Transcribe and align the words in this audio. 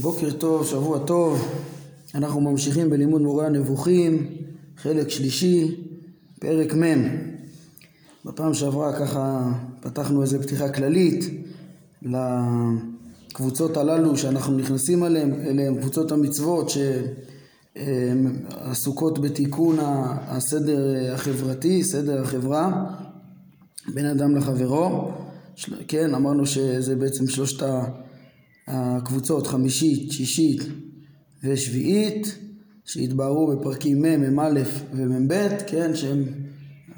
בוקר 0.00 0.30
טוב, 0.30 0.66
שבוע 0.66 0.98
טוב, 0.98 1.48
אנחנו 2.14 2.40
ממשיכים 2.40 2.90
בלימוד 2.90 3.22
מורה 3.22 3.46
הנבוכים, 3.46 4.26
חלק 4.76 5.08
שלישי, 5.08 5.76
פרק 6.40 6.74
מ'. 6.74 7.08
בפעם 8.24 8.54
שעברה 8.54 8.98
ככה 8.98 9.52
פתחנו 9.80 10.22
איזה 10.22 10.42
פתיחה 10.42 10.68
כללית 10.68 11.24
לקבוצות 12.02 13.76
הללו 13.76 14.16
שאנחנו 14.16 14.56
נכנסים 14.56 15.04
אליהן, 15.04 15.34
אליהן 15.46 15.80
קבוצות 15.80 16.12
המצוות 16.12 16.70
שעסוקות 17.76 19.18
בתיקון 19.18 19.76
הסדר 20.26 21.12
החברתי, 21.14 21.84
סדר 21.84 22.22
החברה, 22.22 22.84
בין 23.94 24.06
אדם 24.06 24.36
לחברו. 24.36 25.10
כן, 25.88 26.14
אמרנו 26.14 26.46
שזה 26.46 26.96
בעצם 26.96 27.26
שלושת 27.26 27.62
ה... 27.62 27.84
הקבוצות 28.68 29.46
חמישית, 29.46 30.12
שישית 30.12 30.62
ושביעית 31.44 32.38
שהתבהרו 32.84 33.46
בפרקים 33.46 34.02
מ', 34.02 34.36
מ"א 34.36 34.60
ומ"ב, 34.92 35.48
כן, 35.66 35.96
שהם 35.96 36.24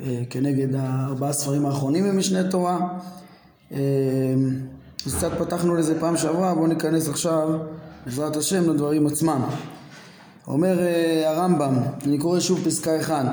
אה, 0.01 0.23
כנגד 0.31 0.75
הארבעה 0.75 1.33
ספרים 1.33 1.67
האחרונים 1.67 2.05
במשנה 2.05 2.51
תורה. 2.51 2.99
אה, 3.73 3.79
אז 5.07 5.15
קצת 5.15 5.33
פתחנו 5.39 5.75
לזה 5.75 6.01
פעם 6.01 6.17
שעברה, 6.17 6.55
בואו 6.55 6.67
ניכנס 6.67 7.09
עכשיו 7.09 7.59
בעזרת 8.07 8.37
השם 8.37 8.71
לדברים 8.71 9.07
עצמם. 9.07 9.43
אומר 10.47 10.79
אה, 10.79 11.31
הרמב"ם, 11.31 11.75
אני 12.07 12.19
קורא 12.19 12.41
שוב 12.41 12.65
פסקה 12.65 13.01
1 13.01 13.27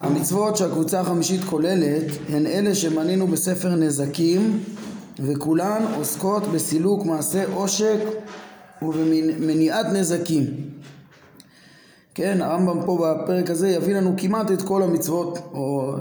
המצוות 0.00 0.56
שהקבוצה 0.56 1.00
החמישית 1.00 1.44
כוללת 1.44 2.04
הן 2.28 2.46
אלה 2.46 2.74
שמנינו 2.74 3.26
בספר 3.26 3.74
נזקים 3.74 4.60
וכולן 5.22 5.82
עוסקות 5.96 6.42
בסילוק 6.46 7.04
מעשה 7.04 7.44
עושק 7.54 7.98
ובמניעת 8.82 9.86
נזקים. 9.86 10.44
כן, 12.14 12.42
הרמב"ם 12.42 12.86
פה 12.86 13.14
בפרק 13.24 13.50
הזה 13.50 13.68
יביא 13.68 13.94
לנו 13.94 14.14
כמעט 14.16 14.50
את 14.50 14.62
כל 14.62 14.82
המצוות, 14.82 15.38
או 15.54 15.94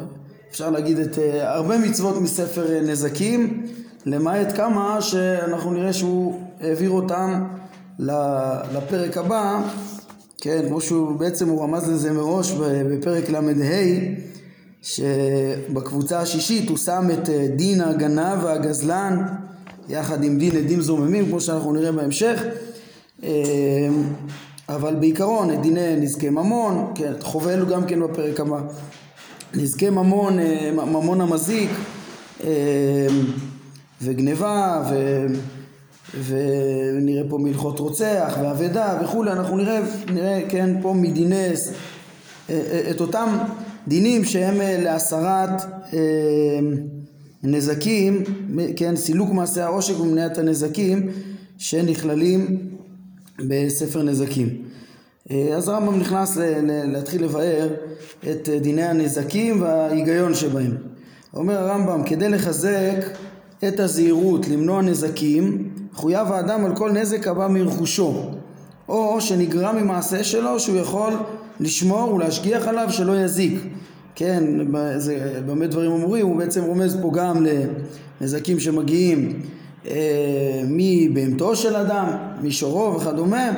אפשר 0.49 0.69
להגיד 0.69 0.99
את 0.99 1.15
uh, 1.15 1.19
הרבה 1.41 1.77
מצוות 1.77 2.21
מספר 2.21 2.65
uh, 2.65 2.89
נזקים, 2.89 3.67
למעט 4.05 4.55
כמה 4.55 5.01
שאנחנו 5.01 5.73
נראה 5.73 5.93
שהוא 5.93 6.41
העביר 6.61 6.89
אותם 6.89 7.43
לפרק 8.73 9.17
הבא, 9.17 9.61
כן, 10.37 10.65
כמו 10.67 10.81
שהוא 10.81 11.19
בעצם 11.19 11.49
הוא 11.49 11.63
רמז 11.63 11.89
לזה 11.89 12.11
מראש 12.11 12.51
בפרק 12.91 13.29
ל"ה 13.29 13.41
שבקבוצה 14.81 16.19
השישית 16.19 16.69
הוא 16.69 16.77
שם 16.77 17.07
את 17.13 17.29
אה, 17.29 17.47
דין 17.55 17.81
הגנב 17.81 18.43
והגזלן 18.43 19.25
יחד 19.89 20.23
עם 20.23 20.37
דין 20.37 20.57
עדים 20.57 20.81
זוממים 20.81 21.25
כמו 21.25 21.41
שאנחנו 21.41 21.73
נראה 21.73 21.91
בהמשך. 21.91 22.43
אה, 23.23 23.29
אבל 24.69 24.95
בעיקרון 24.95 25.53
את 25.53 25.61
דיני 25.61 25.95
נזקי 25.95 26.29
ממון, 26.29 26.91
כן, 26.95 27.13
חובל 27.21 27.65
גם 27.65 27.85
כן 27.85 27.99
בפרק 28.03 28.39
הבא. 28.39 28.61
נזקי 29.53 29.89
ממון, 29.89 30.39
אה, 30.39 30.71
ממון 30.71 31.21
המזיק 31.21 31.69
וגניבה 34.01 34.83
ו... 34.89 35.25
ונראה 36.25 37.23
פה 37.29 37.37
מלכות 37.37 37.79
רוצח 37.79 38.37
ואבדה 38.41 38.99
וכולי, 39.03 39.31
אנחנו 39.31 39.57
נראה, 39.57 39.79
נראה 40.13 40.41
כן 40.49 40.81
פה 40.81 40.93
מדיני 40.93 41.47
את 42.91 43.01
אותם 43.01 43.37
דינים 43.87 44.23
שהם 44.23 44.61
אה, 44.61 44.77
להסרת 44.81 45.61
אה, 45.93 45.99
נזקים, 47.43 48.23
כן, 48.75 48.95
סילוק 48.95 49.29
מעשי 49.29 49.61
העושק 49.61 49.99
ומניעת 49.99 50.37
הנזקים 50.37 51.09
שנכללים 51.57 52.57
בספר 53.39 54.03
נזקים. 54.03 54.49
אה, 55.31 55.55
אז 55.55 55.69
הרמב"ם 55.69 55.99
נכנס 55.99 56.37
להתחיל 56.63 57.23
לבאר 57.23 57.69
את 58.31 58.49
דיני 58.61 58.83
הנזקים 58.83 59.61
וההיגיון 59.61 60.33
שבהם. 60.33 60.77
אומר 61.33 61.57
הרמב"ם, 61.57 62.03
כדי 62.03 62.29
לחזק 62.29 63.05
את 63.67 63.79
הזהירות, 63.79 64.47
למנוע 64.47 64.81
נזקים, 64.81 65.69
חויב 65.93 66.31
האדם 66.31 66.65
על 66.65 66.75
כל 66.75 66.91
נזק 66.91 67.27
הבא 67.27 67.47
מרכושו, 67.47 68.31
או 68.89 69.21
שנגרם 69.21 69.75
ממעשה 69.75 70.23
שלו 70.23 70.59
שהוא 70.59 70.77
יכול 70.77 71.13
לשמור 71.61 72.13
ולהשגיח 72.13 72.67
עליו 72.67 72.87
שלא 72.89 73.19
יזיק. 73.19 73.59
כן, 74.15 74.43
זה, 74.97 75.41
במה 75.45 75.67
דברים 75.67 75.91
אמורים, 75.91 76.25
הוא 76.25 76.37
בעצם 76.37 76.63
רומז 76.63 76.97
פה 77.01 77.11
גם 77.13 77.45
לנזקים 78.21 78.59
שמגיעים 78.59 79.41
אה, 79.87 80.61
מבהמתו 80.67 81.55
של 81.55 81.75
אדם, 81.75 82.07
משורו 82.41 82.95
וכדומה, 82.95 83.51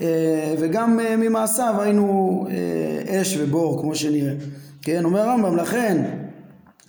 אה, 0.00 0.54
וגם 0.58 1.00
אה, 1.00 1.16
ממעשיו 1.16 1.74
היינו 1.78 2.46
אה, 2.50 3.20
אש 3.20 3.36
ובור 3.40 3.80
כמו 3.80 3.94
שנראה. 3.94 4.34
כן, 4.82 5.04
אומר 5.04 5.20
הרמב"ם, 5.20 5.56
לכן 5.56 6.02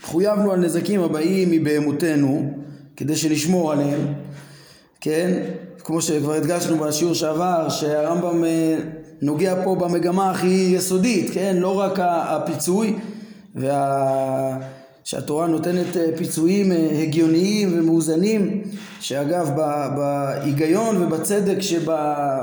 חויבנו 0.01 0.51
על 0.51 0.59
נזקים 0.59 1.03
הבאים 1.03 1.51
מבהמותנו 1.51 2.53
כדי 2.95 3.15
שנשמור 3.15 3.71
עליהם, 3.71 4.13
כן, 5.01 5.43
כמו 5.83 6.01
שכבר 6.01 6.33
הדגשנו 6.33 6.77
בשיעור 6.77 7.13
שעבר, 7.13 7.69
שהרמב"ם 7.69 8.43
אה, 8.43 8.77
נוגע 9.23 9.63
פה 9.63 9.75
במגמה 9.75 10.31
הכי 10.31 10.71
יסודית, 10.75 11.33
כן? 11.33 11.55
לא 11.59 11.79
רק 11.79 11.99
הפיצוי, 11.99 12.95
וה... 13.55 14.57
שהתורה 15.03 15.47
נותנת 15.47 15.97
אה, 15.97 16.05
פיצויים 16.17 16.71
אה, 16.71 16.89
הגיוניים 17.01 17.79
ומאוזנים, 17.79 18.61
שאגב 18.99 19.49
בהיגיון 19.95 21.03
ובצדק 21.03 21.59
שבה, 21.59 22.37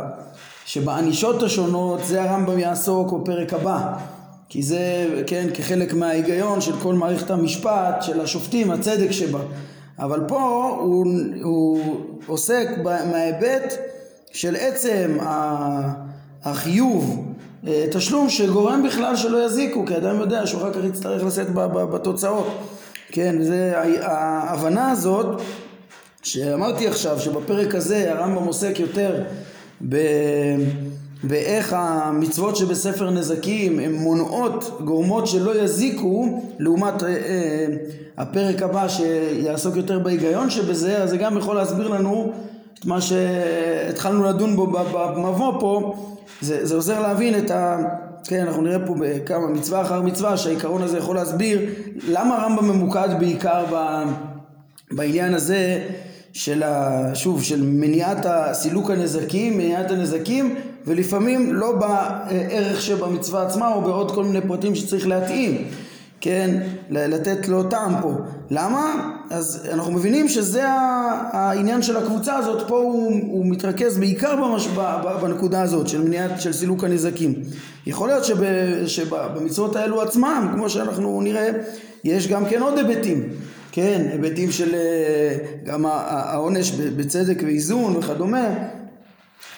שבענישות 0.66 1.42
השונות 1.42 2.00
זה 2.04 2.22
הרמב"ם 2.22 2.58
יעסוק 2.58 3.12
בפרק 3.12 3.54
הבא, 3.54 3.94
כי 4.48 4.62
זה, 4.62 5.06
כן, 5.26 5.46
כחלק 5.54 5.94
מההיגיון 5.94 6.60
של 6.60 6.72
כל 6.82 6.94
מערכת 6.94 7.30
המשפט, 7.30 8.02
של 8.02 8.20
השופטים, 8.20 8.70
הצדק 8.70 9.10
שבה. 9.10 9.40
אבל 9.98 10.20
פה 10.28 10.76
הוא, 10.80 11.06
הוא 11.42 11.80
עוסק 12.26 12.68
מההיבט 12.84 13.74
של 14.32 14.56
עצם 14.56 15.16
ה... 15.20 16.09
החיוב, 16.44 17.34
אה, 17.66 17.86
תשלום 17.92 18.28
שגורם 18.28 18.82
בכלל 18.86 19.16
שלא 19.16 19.44
יזיקו, 19.44 19.86
כי 19.86 19.96
אדם 19.96 20.20
יודע 20.20 20.46
שהוא 20.46 20.60
אחר 20.60 20.72
כך 20.72 20.84
יצטרך 20.84 21.24
לשאת 21.24 21.54
בתוצאות. 21.92 22.46
כן, 23.12 23.42
זה 23.42 23.72
ההבנה 24.02 24.90
הזאת 24.90 25.40
שאמרתי 26.22 26.88
עכשיו, 26.88 27.20
שבפרק 27.20 27.74
הזה 27.74 28.12
הרמב"ם 28.12 28.44
עוסק 28.44 28.80
יותר 28.80 29.22
ב... 29.88 29.96
באיך 31.22 31.72
המצוות 31.78 32.56
שבספר 32.56 33.10
נזקים 33.10 33.78
הן 33.78 33.92
מונעות, 33.92 34.80
גורמות 34.84 35.26
שלא 35.26 35.62
יזיקו 35.62 36.42
לעומת 36.58 37.02
אה, 37.02 37.08
אה, 37.08 37.66
הפרק 38.16 38.62
הבא 38.62 38.88
שיעסוק 38.88 39.76
יותר 39.76 39.98
בהיגיון 39.98 40.50
שבזה, 40.50 41.02
אז 41.02 41.10
זה 41.10 41.16
גם 41.16 41.38
יכול 41.38 41.56
להסביר 41.56 41.88
לנו 41.88 42.32
את 42.78 42.86
מה 42.86 43.00
שהתחלנו 43.00 44.24
לדון 44.24 44.56
בו 44.56 44.66
במבוא 44.66 45.60
פה 45.60 45.94
זה, 46.40 46.66
זה 46.66 46.74
עוזר 46.74 47.00
להבין 47.00 47.38
את 47.38 47.50
ה... 47.50 47.78
כן, 48.24 48.46
אנחנו 48.46 48.62
נראה 48.62 48.86
פה 48.86 48.94
בכמה 48.98 49.46
מצווה 49.46 49.82
אחר 49.82 50.02
מצווה 50.02 50.36
שהעיקרון 50.36 50.82
הזה 50.82 50.98
יכול 50.98 51.16
להסביר 51.16 51.60
למה 52.08 52.36
הרמב"ם 52.36 52.68
ממוקד 52.68 53.08
בעיקר 53.18 53.64
ב, 53.72 54.02
בעניין 54.90 55.34
הזה 55.34 55.86
של, 56.32 56.62
ה, 56.62 57.10
שוב, 57.14 57.42
של 57.42 57.62
מניעת 57.62 58.26
סילוק 58.52 58.90
הנזקים, 58.90 59.58
מניעת 59.58 59.90
הנזקים 59.90 60.54
ולפעמים 60.86 61.54
לא 61.54 61.72
בערך 61.72 62.82
שבמצווה 62.82 63.46
עצמה 63.46 63.74
או 63.74 63.82
בעוד 63.82 64.14
כל 64.14 64.24
מיני 64.24 64.40
פרטים 64.40 64.74
שצריך 64.74 65.06
להתאים 65.06 65.64
כן, 66.20 66.62
לתת 66.90 67.48
לו 67.48 67.62
טעם 67.62 67.94
פה. 68.02 68.12
למה? 68.50 69.12
אז 69.30 69.68
אנחנו 69.72 69.92
מבינים 69.92 70.28
שזה 70.28 70.62
העניין 71.32 71.82
של 71.82 71.96
הקבוצה 71.96 72.36
הזאת, 72.36 72.68
פה 72.68 72.78
הוא, 72.78 73.12
הוא 73.30 73.46
מתרכז 73.46 73.98
בעיקר 73.98 74.36
במש... 74.36 74.68
בנקודה 75.22 75.62
הזאת 75.62 75.88
של 75.88 76.02
מניעת, 76.02 76.40
של 76.40 76.52
סילוק 76.52 76.84
הנזקים. 76.84 77.34
יכול 77.86 78.08
להיות 78.08 78.24
שב, 78.24 78.36
שבמצוות 78.86 79.76
האלו 79.76 80.02
עצמם, 80.02 80.50
כמו 80.54 80.70
שאנחנו 80.70 81.20
נראה, 81.20 81.50
יש 82.04 82.28
גם 82.28 82.44
כן 82.46 82.62
עוד 82.62 82.78
היבטים. 82.78 83.28
כן, 83.72 84.06
היבטים 84.12 84.50
של 84.50 84.74
אה, 84.74 85.36
גם 85.64 85.86
העונש 85.86 86.70
בצדק 86.70 87.42
ואיזון 87.42 87.96
וכדומה, 87.96 88.48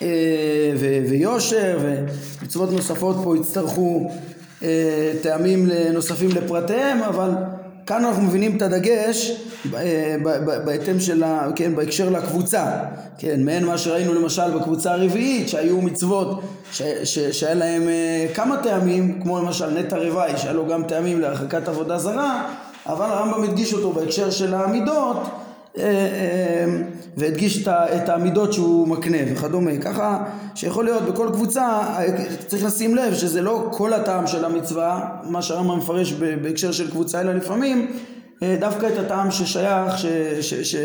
אה, 0.03 0.73
ויושר 1.09 1.79
ומצוות 1.83 2.71
נוספות 2.73 3.17
פה 3.25 3.37
יצטרכו 3.37 4.11
טעמים 5.23 5.69
נוספים 5.93 6.31
לפרטיהם, 6.31 7.03
אבל 7.03 7.31
כאן 7.87 8.05
אנחנו 8.05 8.23
מבינים 8.23 8.57
את 8.57 8.63
הדגש 8.63 9.33
אה, 9.75 10.17
בהתאם 10.65 11.01
של, 11.01 11.23
ה, 11.23 11.49
כן, 11.57 11.75
בהקשר 11.75 12.11
לקבוצה, 12.11 12.67
כן, 13.19 13.45
מעין 13.45 13.67
מה 13.67 13.79
שראינו 13.79 14.15
למשל 14.15 14.59
בקבוצה 14.59 14.93
הרביעית, 14.93 15.49
שהיו 15.49 15.81
מצוות 15.81 16.41
ש, 16.73 16.83
ש, 17.05 17.19
שהיה 17.19 17.55
להם 17.55 17.89
אה, 17.89 18.27
כמה 18.35 18.57
טעמים, 18.63 19.21
כמו 19.23 19.39
למשל 19.39 19.79
נטע 19.79 19.97
רוואי, 19.99 20.37
שהיה 20.37 20.53
לו 20.53 20.67
גם 20.67 20.85
טעמים 20.85 21.21
להרחקת 21.21 21.69
עבודה 21.69 21.99
זרה, 21.99 22.49
אבל 22.87 23.07
הרמב"ם 23.07 23.43
הדגיש 23.43 23.73
אותו 23.73 23.93
בהקשר 23.93 24.31
של 24.31 24.55
המידות, 24.55 25.17
והדגיש 27.17 27.69
את 27.69 28.09
העמידות 28.09 28.53
שהוא 28.53 28.89
מקנה 28.89 29.19
וכדומה. 29.33 29.77
ככה 29.81 30.25
שיכול 30.55 30.85
להיות 30.85 31.03
בכל 31.03 31.29
קבוצה, 31.33 31.81
צריך 32.47 32.65
לשים 32.65 32.95
לב 32.95 33.15
שזה 33.15 33.43
לא 33.43 33.69
כל 33.73 33.93
הטעם 33.93 34.27
של 34.27 34.45
המצווה, 34.45 35.09
מה 35.25 35.43
שהרמב"ם 35.43 35.79
מפרש 35.79 36.13
בהקשר 36.13 36.73
של 36.73 36.91
קבוצה, 36.91 37.21
אלא 37.21 37.33
לפעמים 37.33 37.87
אה, 38.43 38.57
דווקא 38.61 38.87
את 38.87 38.99
הטעם 38.99 39.31
ששייך, 39.31 39.99
ש, 39.99 40.07
ש, 40.41 40.77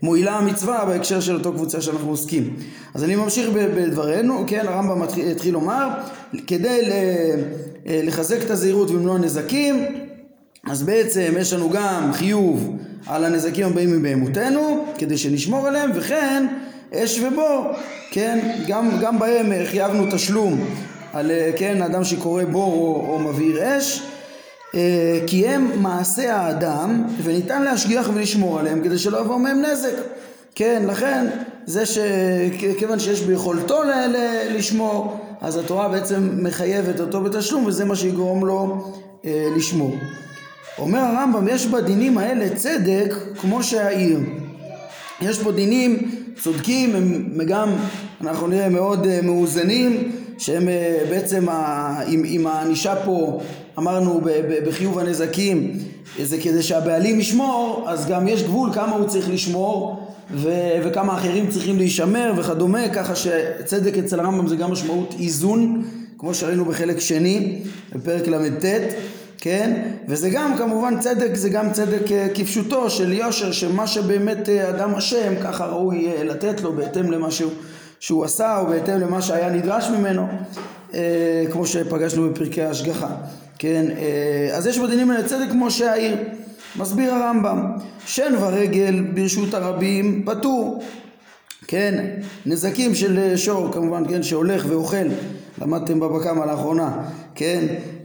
שמועילה 0.00 0.36
המצווה 0.36 0.84
בהקשר 0.84 1.20
של 1.20 1.34
אותו 1.34 1.52
קבוצה 1.52 1.80
שאנחנו 1.80 2.10
עוסקים. 2.10 2.56
אז 2.94 3.04
אני 3.04 3.16
ממשיך 3.16 3.48
בדברנו, 3.50 4.44
כן, 4.46 4.64
הרמב"ם 4.68 5.02
התחיל 5.30 5.54
לומר, 5.54 5.88
כדי 6.46 6.80
אה, 6.90 8.00
לחזק 8.02 8.42
את 8.44 8.50
הזהירות 8.50 8.90
ולמנוע 8.90 9.18
נזקים, 9.18 9.84
אז 10.70 10.82
בעצם 10.82 11.34
יש 11.38 11.52
לנו 11.52 11.70
גם 11.70 12.10
חיוב 12.12 12.76
על 13.06 13.24
הנזקים 13.24 13.66
הבאים 13.66 13.98
מבהמותינו, 13.98 14.84
כדי 14.98 15.18
שנשמור 15.18 15.66
עליהם, 15.66 15.90
וכן 15.94 16.46
אש 16.94 17.20
ובור, 17.20 17.66
כן, 18.10 18.38
גם, 18.66 18.90
גם 19.00 19.18
בהם 19.18 19.52
חייבנו 19.66 20.06
תשלום 20.12 20.64
על, 21.12 21.30
אה, 21.30 21.50
כן, 21.56 21.82
אדם 21.82 22.04
שקורא 22.04 22.44
בור 22.44 22.72
או, 22.72 23.12
או 23.12 23.18
מבעיר 23.18 23.78
אש, 23.78 24.02
אה, 24.74 25.20
כי 25.26 25.46
הם 25.48 25.70
מעשה 25.82 26.36
האדם 26.36 27.04
וניתן 27.22 27.62
להשגיח 27.62 28.10
ולשמור 28.14 28.58
עליהם 28.58 28.80
כדי 28.84 28.98
שלא 28.98 29.18
יבוא 29.20 29.36
מהם 29.38 29.62
נזק. 29.62 29.94
כן, 30.54 30.82
לכן 30.88 31.26
זה 31.66 31.82
שכיוון 31.86 32.98
שיש 32.98 33.20
ביכולתו 33.20 33.82
ל- 33.82 33.86
ל- 34.16 34.56
לשמור, 34.56 35.16
אז 35.40 35.56
התורה 35.56 35.88
בעצם 35.88 36.28
מחייבת 36.42 37.00
אותו 37.00 37.20
בתשלום 37.20 37.66
וזה 37.66 37.84
מה 37.84 37.96
שיגרום 37.96 38.46
לו 38.46 38.84
אה, 39.24 39.48
לשמור. 39.56 39.94
אומר 40.78 40.98
הרמב"ם, 40.98 41.48
יש 41.48 41.66
בדינים 41.66 42.18
האלה 42.18 42.56
צדק 42.56 43.14
כמו 43.40 43.62
שהעיר. 43.62 44.18
יש 45.20 45.38
פה 45.42 45.52
דינים 45.52 46.10
צודקים, 46.42 46.96
הם 46.96 47.40
גם, 47.46 47.72
אנחנו 48.20 48.46
נראה, 48.46 48.68
מאוד 48.68 49.06
אה, 49.06 49.20
מאוזנים, 49.22 50.12
שהם 50.38 50.68
אה, 50.68 50.98
בעצם, 51.10 51.46
עם 52.06 52.46
הענישה 52.46 52.94
פה 53.04 53.40
אמרנו 53.78 54.20
בחיוב 54.66 54.98
הנזקים 54.98 55.78
זה 56.22 56.38
כדי 56.38 56.62
שהבעלים 56.62 57.20
ישמור 57.20 57.84
אז 57.88 58.06
גם 58.06 58.28
יש 58.28 58.42
גבול 58.42 58.72
כמה 58.72 58.96
הוא 58.96 59.06
צריך 59.06 59.30
לשמור 59.30 60.06
ו- 60.30 60.78
וכמה 60.84 61.14
אחרים 61.14 61.50
צריכים 61.50 61.78
להישמר 61.78 62.32
וכדומה 62.36 62.88
ככה 62.88 63.16
שצדק 63.16 63.98
אצל 63.98 64.20
הרמב"ם 64.20 64.48
זה 64.48 64.56
גם 64.56 64.72
משמעות 64.72 65.14
איזון 65.20 65.82
כמו 66.18 66.34
שראינו 66.34 66.64
בחלק 66.64 67.00
שני 67.00 67.58
בפרק 67.94 68.28
ל"ט 68.28 68.64
כן? 69.46 69.82
וזה 70.08 70.30
גם 70.30 70.56
כמובן 70.56 71.00
צדק 71.00 71.34
זה 71.34 71.48
גם 71.48 71.72
צדק 71.72 72.12
אה, 72.12 72.26
כפשוטו 72.34 72.90
של 72.90 73.12
יושר 73.12 73.52
שמה 73.52 73.86
שבאמת 73.86 74.48
אה, 74.48 74.68
אדם 74.68 74.94
אשם 74.94 75.34
ככה 75.42 75.66
ראוי 75.66 76.12
אה, 76.12 76.24
לתת 76.24 76.60
לו 76.60 76.72
בהתאם 76.72 77.10
למה 77.10 77.30
שהוא, 77.30 77.52
שהוא 78.00 78.24
עשה 78.24 78.58
או 78.58 78.66
בהתאם 78.66 79.00
למה 79.00 79.22
שהיה 79.22 79.50
נדרש 79.50 79.88
ממנו 79.88 80.26
כמו 81.52 81.66
שפגשנו 81.66 82.30
בפרקי 82.30 82.62
ההשגחה 82.62 83.08
כן, 83.58 83.86
אה, 83.98 84.56
אז 84.56 84.66
יש 84.66 84.78
בדינים 84.78 85.10
האלה 85.10 85.28
צדק 85.28 85.50
כמו 85.50 85.70
שהעיר. 85.70 86.16
מסביר 86.76 87.14
הרמב"ם, 87.14 87.72
שן 88.06 88.34
ורגל 88.40 89.04
ברשות 89.14 89.54
הרבים 89.54 90.22
פטור. 90.26 90.82
כן, 91.66 92.04
נזקים 92.46 92.94
של 92.94 93.36
שור 93.36 93.72
כמובן, 93.72 94.08
כן, 94.08 94.22
שהולך 94.22 94.66
ואוכל, 94.68 95.06
למדתם 95.62 96.00
בבא 96.00 96.24
קמא 96.24 96.44
לאחרונה, 96.44 97.02
כן, 97.34 97.64
אה, 97.68 97.74
אה, 97.74 97.95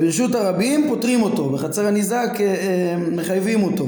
ברשות 0.00 0.34
הרבים 0.34 0.88
פותרים 0.88 1.22
אותו, 1.22 1.48
בחצר 1.48 1.86
הניזק 1.86 2.38
מחייבים 3.12 3.62
אותו, 3.62 3.86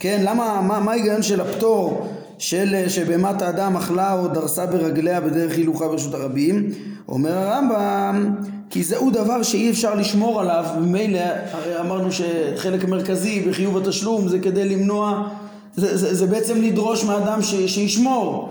כן, 0.00 0.20
למה, 0.24 0.60
מה 0.80 0.92
ההיגיון 0.92 1.22
של 1.22 1.40
הפטור 1.40 2.06
של 2.38 2.88
שבהמת 2.88 3.42
האדם 3.42 3.76
אכלה 3.76 4.12
או 4.12 4.28
דרסה 4.28 4.66
ברגליה 4.66 5.20
בדרך 5.20 5.56
הילוכה 5.56 5.88
ברשות 5.88 6.14
הרבים? 6.14 6.72
אומר 7.08 7.32
הרמב"ם 7.32 8.34
כי 8.70 8.84
זהו 8.84 9.10
דבר 9.10 9.42
שאי 9.42 9.70
אפשר 9.70 9.94
לשמור 9.94 10.40
עליו, 10.40 10.64
ממילא 10.80 11.20
הרי 11.52 11.80
אמרנו 11.80 12.08
שחלק 12.12 12.84
מרכזי 12.84 13.40
בחיוב 13.40 13.76
התשלום 13.76 14.28
זה 14.28 14.38
כדי 14.38 14.68
למנוע, 14.68 15.28
זה, 15.76 15.96
זה, 15.96 16.14
זה 16.14 16.26
בעצם 16.26 16.62
לדרוש 16.62 17.04
מאדם 17.04 17.42
ש, 17.42 17.54
שישמור, 17.54 18.48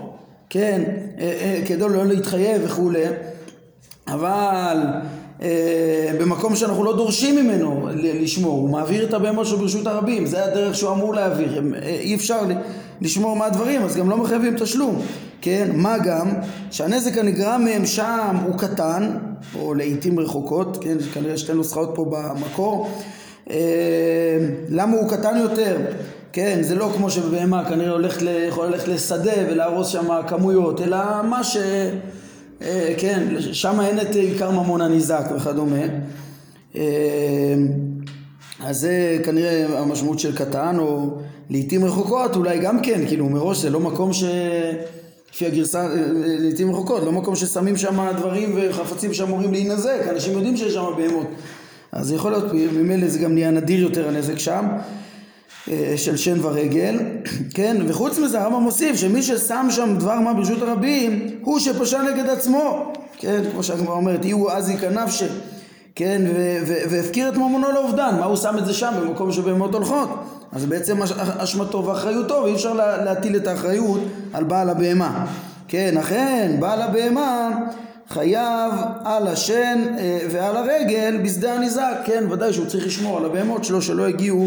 כן, 0.50 0.82
אה, 1.18 1.24
אה, 1.24 1.62
כדי 1.66 1.88
לא 1.88 2.06
להתחייב 2.06 2.62
וכולי, 2.64 3.04
אבל 4.08 4.76
אה, 4.84 5.00
במקום 6.20 6.56
שאנחנו 6.56 6.84
לא 6.84 6.96
דורשים 6.96 7.36
ממנו 7.36 7.88
לשמור, 7.94 8.60
הוא 8.60 8.70
מעביר 8.70 9.04
את 9.04 9.14
הבהמות 9.14 9.46
שלו 9.46 9.58
ברשות 9.58 9.86
הרבים, 9.86 10.26
זה 10.26 10.44
הדרך 10.44 10.74
שהוא 10.74 10.92
אמור 10.92 11.14
להעביר, 11.14 11.62
אי 11.82 12.14
אפשר 12.14 12.40
לשמור 13.00 13.36
מהדברים, 13.36 13.82
אז 13.82 13.96
גם 13.96 14.10
לא 14.10 14.16
מחייבים 14.16 14.56
תשלום. 14.58 15.02
כן, 15.42 15.70
מה 15.74 15.98
גם 15.98 16.30
שהנזק 16.70 17.18
הנגרם 17.18 17.64
מהם 17.64 17.86
שם 17.86 18.36
הוא 18.46 18.58
קטן, 18.58 19.10
או 19.58 19.74
לעיתים 19.74 20.20
רחוקות, 20.20 20.78
כן, 20.80 20.96
כנראה 21.14 21.38
שתי 21.38 21.52
נוסחאות 21.52 21.90
פה 21.94 22.06
במקור, 22.10 22.88
אה, 23.50 23.56
למה 24.68 24.96
הוא 24.96 25.10
קטן 25.10 25.36
יותר? 25.36 25.76
כן, 26.32 26.58
זה 26.62 26.74
לא 26.74 26.90
כמו 26.96 27.10
שבהמה 27.10 27.64
כנראה 27.68 27.92
הולך, 27.92 28.22
יכול 28.48 28.66
ללכת 28.66 28.88
לשדה 28.88 29.32
ולהרוס 29.50 29.88
שם 29.88 30.08
כמויות, 30.28 30.80
אלא 30.80 30.98
מה 31.24 31.44
ש... 31.44 31.56
אה, 32.62 32.94
כן, 32.98 33.24
שם 33.52 33.80
אין 33.80 34.00
את 34.00 34.14
עיקר 34.14 34.50
ממון 34.50 34.80
הניזק 34.80 35.24
וכדומה. 35.36 35.82
אה, 36.76 37.54
אז 38.60 38.80
זה 38.80 39.18
כנראה 39.24 39.78
המשמעות 39.78 40.18
של 40.18 40.36
קטן, 40.36 40.78
או 40.78 41.18
לעיתים 41.50 41.84
רחוקות 41.84 42.36
אולי 42.36 42.58
גם 42.58 42.82
כן, 42.82 43.06
כאילו 43.08 43.28
מראש 43.28 43.58
זה 43.58 43.70
לא 43.70 43.80
מקום 43.80 44.12
ש... 44.12 44.24
לפי 45.34 45.46
הגרסה, 45.46 45.80
אה, 45.80 45.86
לעיתים 46.38 46.70
רחוקות, 46.70 47.02
לא 47.02 47.12
מקום 47.12 47.36
ששמים 47.36 47.76
שם 47.76 48.10
דברים 48.18 48.52
וחפצים 48.56 49.14
שאמורים 49.14 49.52
להינזק, 49.52 50.00
אנשים 50.10 50.32
יודעים 50.32 50.56
שיש 50.56 50.74
שם 50.74 50.84
בהמות. 50.96 51.26
אז 51.92 52.12
יכול 52.12 52.30
להיות, 52.30 52.52
ממילא 52.52 53.08
זה 53.08 53.18
גם 53.18 53.34
נהיה 53.34 53.50
נדיר 53.50 53.80
יותר 53.80 54.08
הנזק 54.08 54.38
שם, 54.38 54.66
אה, 54.70 54.78
של 55.96 56.16
שן 56.16 56.44
ורגל, 56.44 56.98
כן, 57.54 57.76
וחוץ 57.86 58.18
מזה 58.18 58.40
הרמב"ם 58.40 58.62
מוסיף 58.62 58.96
שמי 58.96 59.22
ששם 59.22 59.66
שם 59.70 59.96
דבר 59.98 60.14
מה 60.14 60.34
ברשות 60.34 60.62
הרבים, 60.62 61.28
הוא 61.42 61.58
שפשע 61.58 62.02
נגד 62.02 62.28
עצמו, 62.28 62.92
כן, 63.18 63.42
כמו 63.52 63.62
שהגמרא 63.62 63.94
אומרת, 63.94 64.24
יהיו 64.24 64.50
אז 64.50 64.70
יקנפשה, 64.70 65.26
כן, 65.94 66.22
והפקיר 66.66 67.28
את 67.28 67.36
ממונו 67.36 67.72
לאובדן, 67.72 68.16
מה 68.18 68.24
הוא 68.24 68.36
שם 68.36 68.58
את 68.58 68.66
זה 68.66 68.74
שם 68.74 68.92
במקום 69.00 69.32
שבהמות 69.32 69.74
הולכות? 69.74 70.08
אז 70.52 70.64
בעצם 70.64 70.96
אשמתו 71.38 71.84
ואחריותו 71.86 72.40
ואי 72.44 72.54
אפשר 72.54 72.74
להטיל 73.04 73.36
את 73.36 73.46
האחריות 73.46 74.00
על 74.32 74.44
בעל 74.44 74.70
הבהמה. 74.70 75.26
כן, 75.68 75.96
אכן 75.96 76.56
בעל 76.60 76.82
הבהמה 76.82 77.50
חייב 78.08 78.72
על 79.04 79.26
השן 79.26 79.84
אה, 79.98 80.18
ועל 80.30 80.56
הרגל 80.56 81.20
בשדה 81.24 81.54
הניזק, 81.54 81.94
כן, 82.04 82.24
ודאי 82.30 82.52
שהוא 82.52 82.66
צריך 82.66 82.86
לשמור 82.86 83.18
על 83.18 83.24
הבהמות 83.24 83.64
שלו 83.64 83.82
שלא 83.82 84.06
הגיעו 84.06 84.46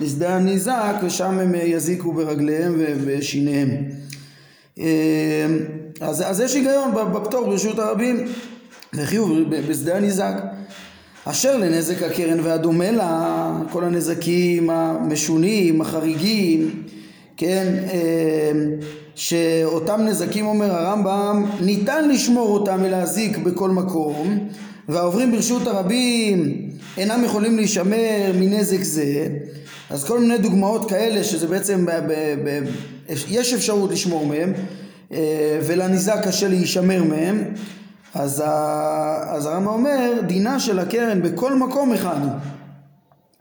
לשדה 0.00 0.36
הניזק 0.36 0.94
ושם 1.04 1.38
הם 1.38 1.54
יזיקו 1.54 2.12
ברגליהם 2.12 2.74
ובשיניהם. 2.78 3.68
אה, 4.78 5.46
אז, 6.00 6.22
אז 6.26 6.40
יש 6.40 6.54
היגיון 6.54 6.90
בפטור 7.14 7.46
ברשות 7.46 7.78
הרבים 7.78 8.26
וחיוב 8.94 9.30
בשדה 9.68 9.96
הניזק. 9.96 10.34
אשר 11.24 11.56
לנזק 11.56 12.02
הקרן 12.02 12.40
והדומה 12.40 12.90
לה, 12.90 13.52
כל 13.70 13.84
הנזקים 13.84 14.70
המשונים, 14.70 15.80
החריגים, 15.80 16.82
כן, 17.36 17.74
אה, 17.92 18.52
שאותם 19.14 20.00
נזקים 20.00 20.46
אומר 20.46 20.70
הרמב"ם 20.70 21.46
ניתן 21.60 22.08
לשמור 22.08 22.48
אותם 22.48 22.78
ולהזיק 22.82 23.38
בכל 23.38 23.70
מקום 23.70 24.48
והעוברים 24.88 25.32
ברשות 25.32 25.66
הרבים 25.66 26.68
אינם 26.96 27.24
יכולים 27.24 27.56
להישמר 27.56 28.32
מנזק 28.34 28.82
זה 28.82 29.28
אז 29.92 30.04
כל 30.04 30.20
מיני 30.20 30.38
דוגמאות 30.38 30.88
כאלה 30.88 31.24
שזה 31.24 31.46
בעצם 31.46 31.86
ב- 31.86 31.90
ב- 31.90 32.34
ב- 32.44 32.62
יש 33.28 33.52
אפשרות 33.52 33.90
לשמור 33.90 34.26
מהם 34.26 34.52
אה, 35.12 35.58
ולניזק 35.66 36.16
קשה 36.24 36.48
להישמר 36.48 37.02
מהם 37.02 37.44
אז, 38.14 38.42
אז 39.26 39.46
הרמב"ם 39.46 39.66
אומר, 39.66 40.10
דינה 40.26 40.60
של 40.60 40.78
הקרן 40.78 41.22
בכל 41.22 41.54
מקום 41.54 41.92
אחד. 41.92 42.20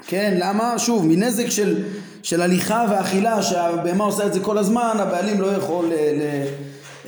כן, 0.07 0.37
למה? 0.39 0.79
שוב, 0.79 1.05
מנזק 1.05 1.49
של, 1.49 1.83
של 2.23 2.41
הליכה 2.41 2.85
ואכילה, 2.91 3.43
שהבהמה 3.43 4.03
עושה 4.03 4.25
את 4.25 4.33
זה 4.33 4.39
כל 4.39 4.57
הזמן, 4.57 4.95
הבעלים 4.99 5.41
לא 5.41 5.47
יכול 5.47 5.85
ל, 5.85 5.91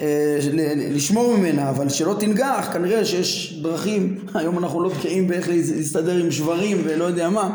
אה, 0.01 0.39
ל, 0.51 0.61
ל, 0.61 0.95
לשמור 0.95 1.37
ממנה, 1.37 1.69
אבל 1.69 1.89
שלא 1.89 2.15
תנגח, 2.19 2.69
כנראה 2.73 3.05
שיש 3.05 3.59
דרכים, 3.61 4.17
היום 4.35 4.59
אנחנו 4.59 4.83
לא 4.83 4.89
בקיאים 4.89 5.27
באיך 5.27 5.49
להסתדר 5.49 6.15
עם 6.15 6.31
שברים 6.31 6.81
ולא 6.85 7.03
יודע 7.03 7.29
מה, 7.29 7.49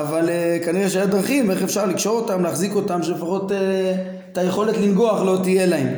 אבל 0.00 0.28
אה, 0.28 0.58
כנראה 0.64 0.90
שיש 0.90 1.06
דרכים, 1.06 1.50
איך 1.50 1.62
אפשר 1.62 1.86
לקשור 1.86 2.16
אותם, 2.16 2.42
להחזיק 2.42 2.74
אותם, 2.74 3.02
שלפחות 3.02 3.52
אה, 3.52 3.94
את 4.32 4.38
היכולת 4.38 4.76
לנגוח 4.76 5.22
לא 5.22 5.38
תהיה 5.42 5.66
להם. 5.66 5.88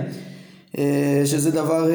אה, 0.78 1.22
שזה 1.24 1.50
דבר 1.50 1.90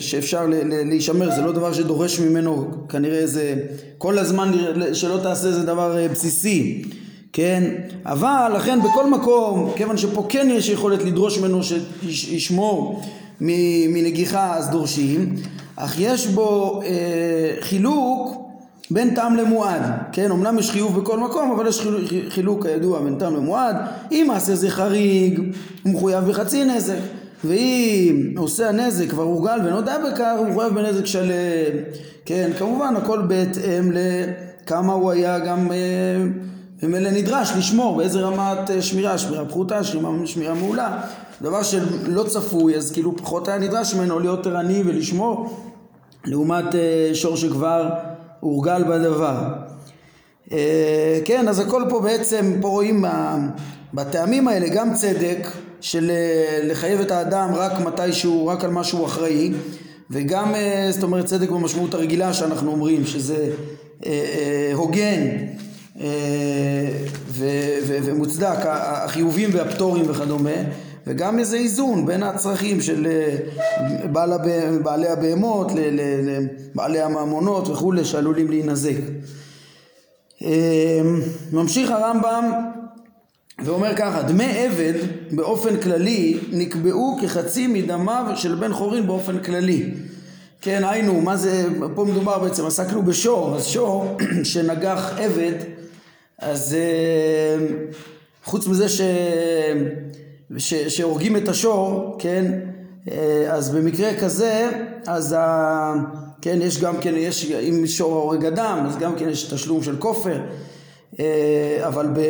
שאפשר 0.00 0.46
להישמר, 0.84 1.30
זה 1.34 1.42
לא 1.42 1.52
דבר 1.52 1.72
שדורש 1.72 2.20
ממנו 2.20 2.70
כנראה 2.88 3.18
איזה, 3.18 3.54
כל 3.98 4.18
הזמן 4.18 4.52
שלא 4.92 5.18
תעשה 5.22 5.52
זה 5.52 5.62
דבר 5.62 5.96
בסיסי, 6.10 6.84
כן? 7.32 7.74
אבל 8.06 8.52
לכן 8.56 8.78
בכל 8.82 9.10
מקום, 9.10 9.72
כיוון 9.76 9.96
שפה 9.96 10.26
כן 10.28 10.48
יש 10.50 10.68
יכולת 10.68 11.02
לדרוש 11.02 11.38
ממנו 11.38 11.60
שישמור 12.08 13.02
מנגיחה 13.88 14.56
אז 14.56 14.68
דורשים, 14.70 15.34
אך 15.76 15.96
יש 15.98 16.26
בו 16.26 16.80
חילוק 17.60 18.41
בין 18.92 19.14
טעם 19.14 19.36
למועד, 19.36 19.82
כן? 20.12 20.30
אמנם 20.30 20.58
יש 20.58 20.70
חיוב 20.70 21.00
בכל 21.00 21.18
מקום, 21.18 21.50
אבל 21.50 21.66
יש 21.66 21.86
חילוק 22.28 22.66
כידוע 22.66 23.00
בין 23.00 23.14
טעם 23.18 23.36
למועד, 23.36 23.76
אם 24.12 24.24
מעשה 24.28 24.54
זה 24.54 24.70
חריג, 24.70 25.40
הוא 25.82 25.92
מחויב 25.92 26.24
בחצי 26.24 26.64
נזק, 26.64 26.98
ואם 27.44 28.34
עושה 28.36 28.68
הנזק 28.68 29.10
כבר 29.10 29.22
הורגל 29.22 29.58
ונודע 29.64 29.98
בכך, 29.98 30.34
הוא 30.38 30.48
מחויב 30.48 30.74
בנזק 30.74 31.06
שלם, 31.06 31.76
כן? 32.24 32.50
כמובן 32.58 32.96
הכל 32.96 33.22
בהתאם 33.22 33.92
לכמה 33.92 34.92
הוא 34.92 35.10
היה 35.10 35.38
גם... 35.38 35.72
אה, 35.72 35.76
ממילא 36.82 37.10
נדרש 37.10 37.52
לשמור 37.58 37.96
באיזה 37.96 38.20
רמת 38.20 38.70
אה, 38.70 38.82
שמירה, 38.82 39.18
שמירה 39.18 39.44
פחותה, 39.44 39.84
שמירה, 39.84 40.10
שמירה 40.24 40.54
מעולה, 40.54 41.00
דבר 41.42 41.62
שלא 41.62 42.22
צפוי 42.22 42.76
אז 42.76 42.92
כאילו 42.92 43.16
פחות 43.16 43.48
היה 43.48 43.58
נדרש 43.58 43.94
ממנו 43.94 44.18
להיות 44.18 44.46
ערני 44.46 44.82
ולשמור. 44.86 45.56
לעומת 46.24 46.74
אה, 46.74 47.10
שור 47.14 47.36
שכבר 47.36 47.88
הורגל 48.42 48.84
בדבר. 48.84 49.36
אה, 50.52 51.20
כן, 51.24 51.48
אז 51.48 51.58
הכל 51.60 51.82
פה 51.88 52.00
בעצם, 52.00 52.52
פה 52.60 52.68
רואים 52.68 53.04
בטעמים 53.94 54.48
האלה 54.48 54.68
גם 54.68 54.94
צדק 54.94 55.48
של 55.80 56.10
לחייב 56.62 57.00
את 57.00 57.10
האדם 57.10 57.54
רק 57.54 57.80
מתי 57.80 58.12
שהוא, 58.12 58.50
רק 58.50 58.64
על 58.64 58.70
מה 58.70 58.84
שהוא 58.84 59.06
אחראי 59.06 59.52
וגם 60.10 60.54
זאת 60.90 61.02
אומרת 61.02 61.24
צדק 61.24 61.50
במשמעות 61.50 61.94
הרגילה 61.94 62.34
שאנחנו 62.34 62.72
אומרים 62.72 63.06
שזה 63.06 63.50
הוגן 64.74 65.20
ומוצדק, 67.86 68.58
החיובים 68.64 69.50
והפטורים 69.52 70.04
וכדומה, 70.08 70.50
וגם 71.06 71.38
איזה 71.38 71.56
איזון 71.56 72.06
בין 72.06 72.22
הצרכים 72.22 72.80
של 72.80 73.06
אה, 73.06 73.36
בעל 74.06 74.32
הב... 74.32 74.48
בעלי 74.82 75.08
הבהמות 75.08 75.72
לבעלי 75.74 77.00
הממונות 77.00 77.68
וכולי 77.68 78.04
שעלולים 78.04 78.50
להינזק. 78.50 78.96
אה, 80.44 81.00
ממשיך 81.52 81.90
הרמב"ם 81.90 82.52
ואומר 83.64 83.96
ככה, 83.96 84.22
דמי 84.22 84.58
עבד 84.58 84.94
באופן 85.30 85.76
כללי 85.76 86.38
נקבעו 86.52 87.18
כחצי 87.22 87.66
מדמיו 87.66 88.32
של 88.34 88.54
בן 88.54 88.72
חורין 88.72 89.06
באופן 89.06 89.38
כללי. 89.38 89.90
כן, 90.60 90.84
היינו, 90.84 91.20
מה 91.20 91.36
זה, 91.36 91.64
פה 91.94 92.04
מדובר 92.04 92.38
בעצם, 92.38 92.66
עסקנו 92.66 93.02
בשור, 93.02 93.56
אז 93.56 93.66
שור 93.66 94.16
שנגח 94.44 95.12
עבד 95.18 95.54
אז 96.38 96.74
אה, 96.74 97.66
חוץ 98.44 98.66
מזה 98.66 98.88
ש... 98.88 99.00
שהורגים 100.58 101.36
את 101.36 101.48
השור, 101.48 102.16
כן, 102.18 102.52
אה, 103.10 103.46
אז 103.52 103.70
במקרה 103.70 104.14
כזה, 104.20 104.70
אז 105.06 105.36
ה... 105.38 105.94
כן, 106.40 106.58
יש 106.62 106.80
גם 106.80 106.94
כן, 107.00 107.14
יש, 107.16 107.50
אם 107.50 107.86
שור 107.86 108.12
הורג 108.12 108.44
אדם, 108.44 108.84
אז 108.86 108.98
גם 108.98 109.16
כן 109.16 109.28
יש 109.28 109.42
תשלום 109.42 109.82
של 109.82 109.96
כופר, 109.96 110.40
אה, 111.20 111.78
אבל 111.86 112.06
ב... 112.12 112.20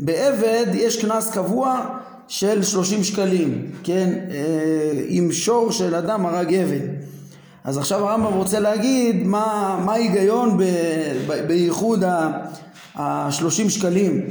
בעבד 0.00 0.66
יש 0.74 1.04
קנס 1.04 1.30
קבוע 1.30 1.86
של 2.28 2.62
30 2.62 3.04
שקלים, 3.04 3.70
כן, 3.84 4.18
עם 5.08 5.32
שור 5.32 5.72
של 5.72 5.94
אדם 5.94 6.26
הרג 6.26 6.54
עבד. 6.54 6.88
אז 7.64 7.78
עכשיו 7.78 8.08
הרמב"ם 8.08 8.32
רוצה 8.32 8.60
להגיד 8.60 9.26
מה, 9.26 9.78
מה 9.84 9.92
ההיגיון 9.92 10.58
בייחוד 11.46 12.04
ב... 12.04 12.30
השלושים 12.96 13.70
שקלים, 13.70 14.26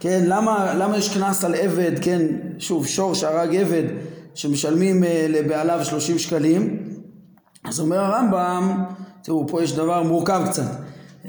כן, 0.00 0.24
למה, 0.26 0.74
למה 0.74 0.98
יש 0.98 1.14
קנס 1.14 1.44
על 1.44 1.54
עבד, 1.54 1.92
כן, 2.00 2.22
שוב, 2.58 2.86
שור 2.86 3.14
שהרג 3.14 3.56
עבד 3.56 3.82
שמשלמים 4.34 5.02
uh, 5.02 5.06
לבעליו 5.28 5.84
שלושים 5.84 6.18
שקלים, 6.18 6.78
אז 7.64 7.80
אומר 7.80 7.98
הרמב"ם, 7.98 8.84
תראו, 9.22 9.48
פה 9.48 9.62
יש 9.62 9.72
דבר 9.72 10.02
מורכב 10.02 10.42
קצת, 10.50 10.70
uh, 11.24 11.28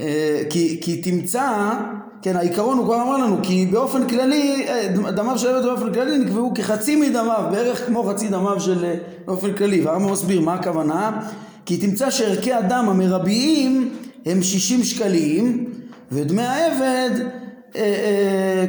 כי, 0.50 0.80
כי 0.82 1.02
תמצא, 1.02 1.74
כן, 2.22 2.36
העיקרון 2.36 2.78
הוא 2.78 2.86
כבר 2.86 3.02
אמר 3.02 3.18
לנו, 3.18 3.38
כי 3.44 3.66
באופן 3.66 4.08
כללי, 4.08 4.66
אה, 4.68 5.12
דמיו 5.12 5.40
של 5.40 5.56
עבד 5.56 5.66
באופן 5.66 5.94
כללי 5.94 6.18
נקבעו 6.18 6.52
כחצי 6.56 6.96
מדמיו, 6.96 7.44
בערך 7.52 7.86
כמו 7.86 8.04
חצי 8.04 8.28
דמיו 8.28 8.60
של 8.60 8.94
באופן 9.26 9.54
כללי, 9.54 9.82
והרמב"ם 9.82 10.12
מסביר 10.12 10.42
מה 10.42 10.54
הכוונה, 10.54 11.20
כי 11.66 11.78
תמצא 11.78 12.10
שערכי 12.10 12.54
הדם 12.54 12.86
המרביים 12.90 13.90
הם 14.26 14.44
שישים 14.44 14.84
שקלים, 14.84 15.66
ודמי 16.12 16.44
העבד 16.44 17.12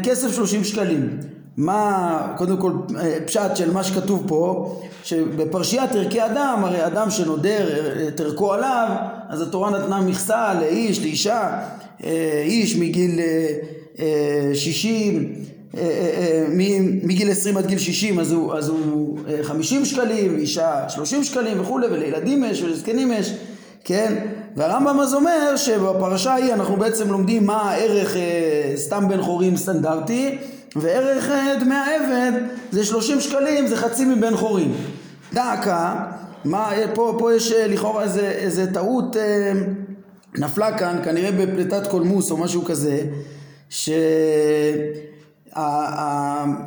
כסף 0.02 0.34
שלושים 0.34 0.64
שקלים. 0.64 1.18
מה, 1.58 2.32
קודם 2.36 2.56
כל, 2.56 2.72
אה, 3.00 3.18
פשט 3.26 3.56
של 3.56 3.72
מה 3.72 3.84
שכתוב 3.84 4.24
פה, 4.26 4.74
שבפרשיית 5.04 5.92
ערכי 5.92 6.24
אדם, 6.24 6.60
הרי 6.64 6.86
אדם 6.86 7.10
שנודר 7.10 7.68
את 8.08 8.20
ערכו 8.20 8.52
עליו, 8.52 8.88
אז 9.28 9.42
התורה 9.42 9.70
נתנה 9.70 10.00
מכסה 10.00 10.54
לאיש, 10.54 11.00
לאישה, 11.00 11.58
אה, 12.04 12.42
איש 12.46 12.76
מגיל 12.76 13.20
אה, 13.98 14.50
שישים, 14.54 15.34
מגיל 17.02 17.30
עשרים 17.30 17.56
עד 17.56 17.66
גיל 17.66 17.78
שישים 17.78 18.20
אז 18.20 18.32
הוא, 18.32 19.18
חמישים 19.42 19.84
שקלים, 19.84 20.38
אישה 20.38 20.88
שלושים 20.88 21.24
שקלים 21.24 21.60
וכולי, 21.60 21.86
ולילדים 21.86 22.44
יש 22.44 22.62
ולזקנים 22.62 23.12
יש, 23.12 23.34
כן? 23.88 24.14
והרמב"ם 24.56 25.00
אז 25.00 25.14
אומר 25.14 25.56
שבפרשה 25.56 26.32
ההיא 26.32 26.54
אנחנו 26.54 26.76
בעצם 26.76 27.10
לומדים 27.10 27.46
מה 27.46 27.70
הערך 27.70 28.16
אה, 28.16 28.72
סתם 28.76 29.08
בן 29.08 29.22
חורים 29.22 29.56
סטנדרטי 29.56 30.38
וערך 30.76 31.30
אה, 31.30 31.54
דמי 31.60 31.74
העבד 31.74 32.32
זה 32.70 32.84
30 32.84 33.20
שקלים 33.20 33.66
זה 33.66 33.76
חצי 33.76 34.04
מבן 34.04 34.36
חורים. 34.36 34.74
דעקה, 35.32 36.04
מה, 36.44 36.72
אה, 36.72 36.84
פה, 36.94 37.16
פה 37.18 37.34
יש 37.34 37.52
אה, 37.52 37.66
לכאורה 37.66 38.02
איזה, 38.02 38.30
איזה 38.30 38.72
טעות 38.72 39.16
אה, 39.16 39.52
נפלה 40.38 40.78
כאן 40.78 41.00
כנראה 41.04 41.32
בפליטת 41.32 41.86
קולמוס 41.86 42.30
או 42.30 42.36
משהו 42.36 42.64
כזה 42.64 43.00
ש... 43.68 43.90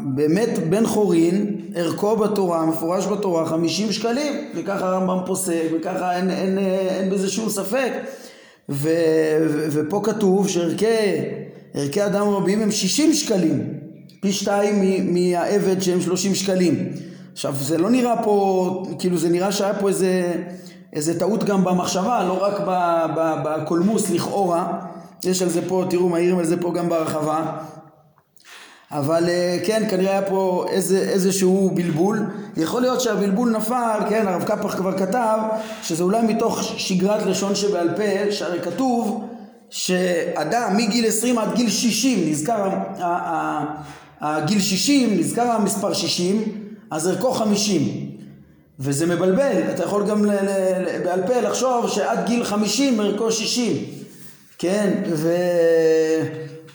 באמת 0.01 0.49
בן 0.69 0.85
חורין 0.85 1.55
ערכו 1.75 2.15
בתורה, 2.15 2.65
מפורש 2.65 3.07
בתורה, 3.07 3.45
חמישים 3.45 3.91
שקלים, 3.91 4.33
וככה 4.55 4.87
הרמב"ם 4.87 5.19
פוסק, 5.25 5.63
וככה 5.73 6.15
אין, 6.15 6.29
אין, 6.29 6.57
אין, 6.57 7.09
בזה 7.09 7.29
שום 7.29 7.49
ספק. 7.49 7.91
ו, 8.69 8.89
ו, 9.49 9.67
ופה 9.71 10.01
כתוב 10.03 10.47
שערכי 10.47 12.05
אדם 12.05 12.27
רבים 12.27 12.61
הם 12.61 12.71
שישים 12.71 13.13
שקלים, 13.13 13.63
פי 14.21 14.31
שתיים 14.31 15.13
מהעבד 15.13 15.81
שהם 15.81 16.01
שלושים 16.01 16.35
שקלים. 16.35 16.89
עכשיו 17.33 17.55
זה 17.59 17.77
לא 17.77 17.89
נראה 17.89 18.23
פה, 18.23 18.83
כאילו 18.99 19.17
זה 19.17 19.29
נראה 19.29 19.51
שהיה 19.51 19.73
פה 19.73 19.89
איזה, 19.89 20.33
איזה 20.93 21.19
טעות 21.19 21.43
גם 21.43 21.63
במחשבה, 21.63 22.23
לא 22.27 22.43
רק 22.43 22.53
בקולמוס 23.43 24.09
לכאורה, 24.09 24.79
יש 25.25 25.41
על 25.41 25.49
זה 25.49 25.61
פה, 25.67 25.83
תראו 25.89 26.09
מעירים 26.09 26.39
על 26.39 26.45
זה 26.45 26.61
פה 26.61 26.73
גם 26.73 26.89
בהרחבה. 26.89 27.57
אבל 28.91 29.29
אה, 29.29 29.57
כן, 29.65 29.83
כנראה 29.89 30.11
היה 30.11 30.21
פה 30.21 30.65
איזה, 30.69 30.99
איזשהו 30.99 31.71
בלבול. 31.73 32.19
יכול 32.57 32.81
להיות 32.81 33.01
שהבלבול 33.01 33.49
נפל, 33.49 33.99
כן, 34.09 34.27
הרב 34.27 34.43
קפח 34.43 34.75
כבר 34.75 34.97
כתב, 34.97 35.37
שזה 35.83 36.03
אולי 36.03 36.21
מתוך 36.21 36.63
שגרת 36.63 37.25
לשון 37.25 37.55
שבעל 37.55 37.89
פה, 37.95 38.31
שהרי 38.31 38.59
כתוב 38.59 39.27
שאדם 39.69 40.77
מגיל 40.77 41.05
20 41.07 41.37
עד 41.37 41.55
גיל 41.55 41.69
60, 41.69 42.29
נזכר 42.29 42.69
הגיל 44.21 44.59
60, 44.59 45.19
נזכר 45.19 45.51
המספר 45.51 45.93
60, 45.93 46.43
אז 46.91 47.07
ערכו 47.07 47.31
50. 47.31 48.11
וזה 48.79 49.05
מבלבל, 49.05 49.61
אתה 49.73 49.83
יכול 49.83 50.07
גם 50.07 50.25
בעל 51.03 51.21
פה 51.27 51.41
לחשוב 51.41 51.89
שעד 51.89 52.25
גיל 52.25 52.43
50 52.43 52.99
ערכו 52.99 53.31
60, 53.31 53.73
כן, 54.57 55.01
ו... 55.13 55.29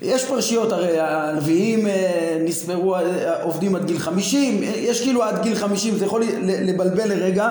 יש 0.03 0.25
פרשיות, 0.25 0.73
הרי 0.73 0.99
הלוויים 1.01 1.87
אה, 1.87 2.39
נספרו, 2.45 2.95
אה, 2.95 3.43
עובדים 3.43 3.77
עד 3.77 3.85
גיל 3.87 3.99
50, 3.99 4.61
יש 4.63 5.03
כאילו 5.03 5.23
עד 5.23 5.43
גיל 5.43 5.55
50, 5.55 5.95
זה 5.99 6.05
יכול 6.05 6.23
לבלבל 6.43 7.09
לרגע, 7.09 7.49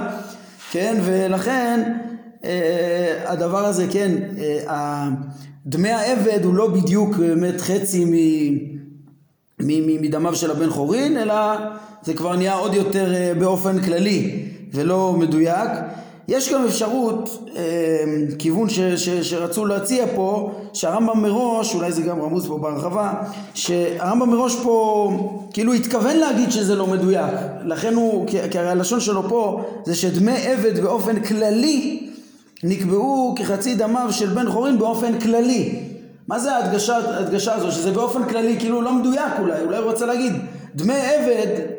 כן, 0.72 0.98
ולכן 1.04 1.92
אה, 2.44 3.24
הדבר 3.26 3.66
הזה, 3.66 3.86
כן, 3.92 4.12
דמי 5.66 5.92
העבד 5.92 6.40
הוא 6.44 6.56
לא 6.56 6.68
בדיוק 6.68 7.16
באמת 7.16 7.62
חצי 7.62 8.06
מדמיו 9.60 10.36
של 10.36 10.52
הבן 10.52 10.70
חורין, 10.70 11.18
אלא 11.18 11.36
זה 12.04 12.14
כבר 12.14 12.36
נהיה 12.36 12.54
עוד 12.54 12.74
יותר 12.74 13.14
באופן 13.40 13.82
כללי 13.82 14.46
ולא 14.74 15.16
מדויק. 15.20 15.70
יש 16.28 16.54
גם 16.54 16.66
אפשרות, 16.66 17.50
אה, 17.56 17.64
כיוון 18.40 18.70
ש, 18.70 18.80
ש, 18.80 19.10
שרצו 19.10 19.66
להציע 19.66 20.06
פה, 20.16 20.52
שהרמב"ם 20.74 21.22
מראש, 21.22 21.76
אולי 21.76 21.92
זה 21.92 22.02
גם 22.02 22.22
רמוז 22.22 22.48
פה 22.48 22.58
בהרחבה, 22.58 23.14
שהרמב"ם 23.54 24.30
מראש 24.30 24.56
פה 24.64 25.12
כאילו 25.54 25.74
התכוון 25.74 26.18
להגיד 26.18 26.52
שזה 26.52 26.76
לא 26.76 26.88
מדויק, 26.88 27.32
לכן 27.66 27.94
הוא, 27.94 28.28
כי 28.28 28.60
הרי 28.60 28.70
הלשון 28.70 29.00
שלו 29.00 29.30
פה 29.30 29.62
זה 29.86 29.96
שדמי 29.96 30.38
עבד 30.38 30.80
באופן 30.80 31.20
כללי 31.20 32.10
נקבעו 32.64 33.36
כחצי 33.38 33.76
דמיו 33.76 34.08
של 34.12 34.30
בן 34.30 34.52
חורין 34.52 34.78
באופן 34.78 35.20
כללי. 35.20 35.80
מה 36.28 36.40
זה 36.40 36.56
ההדגשה, 36.56 36.98
ההדגשה 36.98 37.54
הזו? 37.54 37.72
שזה 37.72 37.92
באופן 37.92 38.24
כללי 38.24 38.60
כאילו 38.60 38.82
לא 38.82 38.94
מדויק 38.94 39.34
אולי, 39.40 39.62
אולי 39.66 39.78
הוא 39.78 39.92
רוצה 39.92 40.06
להגיד 40.06 40.34
דמי 40.76 40.94
עבד 40.94 41.75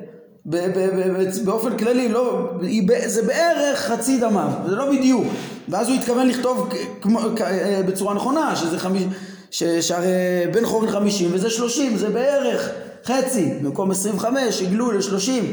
באופן 1.44 1.78
כללי 1.78 2.08
לא, 2.08 2.50
זה 3.06 3.22
בערך 3.22 3.78
חצי 3.78 4.20
דמיו, 4.20 4.48
זה 4.66 4.76
לא 4.76 4.90
בדיוק. 4.90 5.24
ואז 5.68 5.88
הוא 5.88 5.96
התכוון 5.96 6.28
לכתוב 6.28 6.68
אה, 7.40 7.80
בצורה 7.86 8.14
נכונה 8.14 8.56
שזה 8.56 8.78
חמיש, 8.78 9.04
שהרי 9.80 10.10
בן 10.52 10.64
חורין 10.64 10.90
חמישים 10.90 11.30
וזה 11.32 11.50
שלושים, 11.50 11.96
זה 11.96 12.08
בערך 12.08 12.70
חצי, 13.04 13.54
במקום 13.62 13.90
עשרים 13.90 14.16
וחמש 14.16 14.62
הגלו 14.62 14.92
לשלושים 14.92 15.52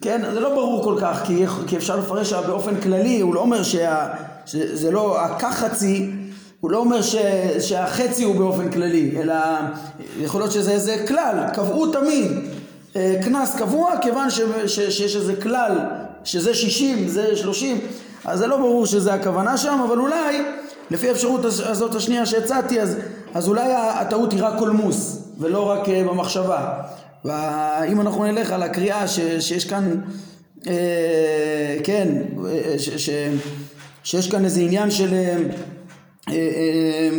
כן, 0.00 0.22
זה 0.34 0.40
לא 0.40 0.54
ברור 0.54 0.84
כל 0.84 0.96
כך 1.00 1.22
כי, 1.26 1.44
כי 1.66 1.76
אפשר 1.76 1.96
לפרש 1.96 2.32
באופן 2.32 2.80
כללי, 2.80 3.20
הוא 3.20 3.34
לא 3.34 3.40
אומר 3.40 3.62
שה, 3.62 4.08
שזה 4.46 4.90
לא 4.90 5.20
הכך 5.20 5.54
חצי 5.54 6.10
הוא 6.60 6.70
לא 6.70 6.78
אומר 6.78 7.02
ש, 7.02 7.16
שהחצי 7.58 8.24
הוא 8.24 8.36
באופן 8.36 8.70
כללי, 8.70 9.14
אלא 9.20 9.34
יכול 10.20 10.40
להיות 10.40 10.52
שזה 10.52 10.70
איזה 10.70 11.04
כלל, 11.08 11.44
קבעו 11.54 11.86
תמיד 11.86 12.26
קנס 12.92 13.56
קבוע 13.58 13.94
כיוון 14.02 14.30
ש, 14.30 14.40
ש, 14.66 14.80
שיש 14.80 15.16
איזה 15.16 15.36
כלל 15.42 15.78
שזה 16.24 16.54
60, 16.54 17.08
זה 17.08 17.36
30, 17.36 17.80
אז 18.24 18.38
זה 18.38 18.46
לא 18.46 18.56
ברור 18.56 18.86
שזה 18.86 19.14
הכוונה 19.14 19.56
שם, 19.56 19.80
אבל 19.88 19.98
אולי 19.98 20.42
לפי 20.90 21.08
האפשרות 21.08 21.44
הזאת 21.44 21.94
השנייה 21.94 22.26
שהצעתי, 22.26 22.80
אז, 22.80 22.96
אז 23.34 23.48
אולי 23.48 23.72
הטעות 23.74 24.32
היא 24.32 24.42
רק 24.42 24.58
קולמוס 24.58 25.22
ולא 25.38 25.70
רק 25.70 25.88
אה, 25.88 26.04
במחשבה. 26.04 26.74
ואם 27.24 28.00
אנחנו 28.00 28.24
נלך 28.24 28.52
על 28.52 28.62
הקריאה 28.62 29.08
ש, 29.08 29.20
שיש 29.40 29.64
כאן, 29.64 30.00
אה, 30.66 31.76
כן, 31.84 32.08
אה, 32.46 32.78
ש, 32.78 32.88
ש, 32.88 33.10
שיש 34.04 34.30
כאן 34.30 34.44
איזה 34.44 34.60
עניין 34.60 34.90
של 34.90 35.14
אה, 35.14 35.18
אה, 35.18 35.32
אה, 35.32 35.36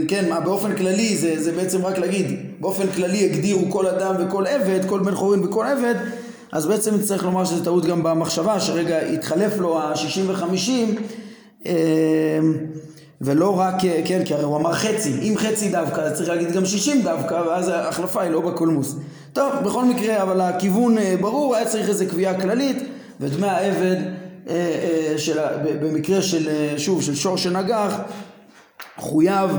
כן, 0.08 0.30
מה 0.30 0.39
באופן 0.39 0.75
כללי 0.75 1.18
זה, 1.18 1.44
זה 1.44 1.51
בעצם 1.51 1.86
רק 1.86 1.98
להגיד, 1.98 2.25
באופן 2.60 2.88
כללי 2.88 3.25
הגדירו 3.25 3.70
כל 3.70 3.88
אדם 3.88 4.15
וכל 4.20 4.48
עבד, 4.48 4.80
כל 4.89 5.00
בן 5.00 5.15
חורין 5.15 5.44
וכל 5.44 5.65
עבד, 5.65 5.96
אז 6.51 6.68
בעצם 6.68 7.01
צריך 7.01 7.24
לומר 7.24 7.46
שזה 7.46 7.65
טעות 7.65 7.86
גם 7.86 8.03
במחשבה, 8.03 8.60
שרגע 8.60 9.00
התחלף 9.00 9.58
לו 9.58 9.80
ה-60 9.80 10.20
ו-50 10.27 10.72
אה, 11.65 11.74
ולא 13.22 13.60
רק, 13.60 13.75
כן, 14.06 14.22
כי 14.25 14.34
הרי 14.34 14.44
הוא 14.44 14.58
אמר 14.58 14.74
חצי, 14.74 15.13
אם 15.22 15.34
חצי 15.38 15.70
דווקא, 15.70 16.01
אז 16.01 16.13
צריך 16.13 16.30
להגיד 16.30 16.51
גם 16.51 16.65
60 16.65 17.01
דווקא, 17.01 17.34
ואז 17.34 17.68
ההחלפה 17.70 18.22
היא 18.22 18.32
לא 18.32 18.41
בקולמוס. 18.41 18.96
טוב, 19.34 19.53
בכל 19.63 19.86
מקרה, 19.86 20.22
אבל 20.22 20.41
הכיוון 20.41 20.96
ברור, 21.22 21.56
היה 21.56 21.65
צריך 21.65 21.89
איזה 21.89 22.06
קביעה 22.06 22.41
כללית, 22.41 22.77
ודמי 23.20 23.48
העבד, 23.48 23.98
של, 25.18 25.38
במקרה 25.82 26.22
של, 26.22 26.50
שוב, 26.77 27.01
של 27.01 27.15
שור 27.15 27.38
שנגח, 27.38 27.98
חויב 29.01 29.51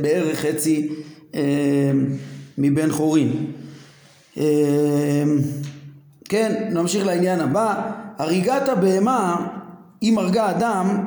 בערך 0.00 0.38
חצי 0.38 0.88
אה, 1.34 1.40
מבן 2.58 2.90
חורין. 2.90 3.46
אה, 4.38 4.44
כן, 6.24 6.68
נמשיך 6.70 7.06
לעניין 7.06 7.40
הבא. 7.40 7.90
הריגת 8.18 8.68
הבהמה, 8.68 9.46
אם 10.02 10.18
הרגה 10.18 10.50
אדם, 10.50 11.04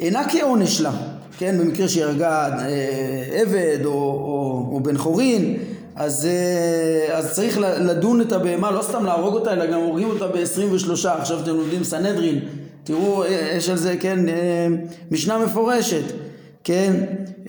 אינה 0.00 0.28
כעונש 0.28 0.80
לה. 0.80 0.92
כן, 1.38 1.58
במקרה 1.58 1.88
שהיא 1.88 2.04
הרגה 2.04 2.58
אה, 2.58 3.40
עבד 3.40 3.78
או, 3.84 3.90
או, 3.92 4.68
או 4.72 4.80
בן 4.82 4.98
חורין, 4.98 5.56
אז, 5.96 6.28
אז 7.12 7.32
צריך 7.32 7.58
לדון 7.58 8.20
את 8.20 8.32
הבהמה, 8.32 8.70
לא 8.70 8.82
סתם 8.82 9.04
להרוג 9.04 9.34
אותה, 9.34 9.52
אלא 9.52 9.66
גם 9.66 9.80
הורגים 9.80 10.08
אותה 10.08 10.26
ב-23. 10.26 11.08
עכשיו 11.08 11.40
אתם 11.40 11.50
לומדים 11.50 11.84
סנהדרין, 11.84 12.38
תראו, 12.84 13.24
יש 13.56 13.68
על 13.68 13.76
זה, 13.76 13.96
כן, 14.00 14.18
משנה 15.10 15.38
מפורשת. 15.38 16.04
כן, 16.64 16.92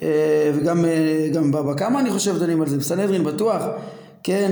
אה, 0.01 0.51
וגם 0.55 0.85
אה, 0.85 1.29
גם 1.33 1.51
בבא 1.51 1.73
קמא 1.73 1.99
אני 1.99 2.11
חושב 2.11 2.37
דנים 2.37 2.61
על 2.61 2.67
זה, 2.67 2.77
בסנהדרין 2.77 3.23
בטוח, 3.23 3.63
כן, 4.23 4.51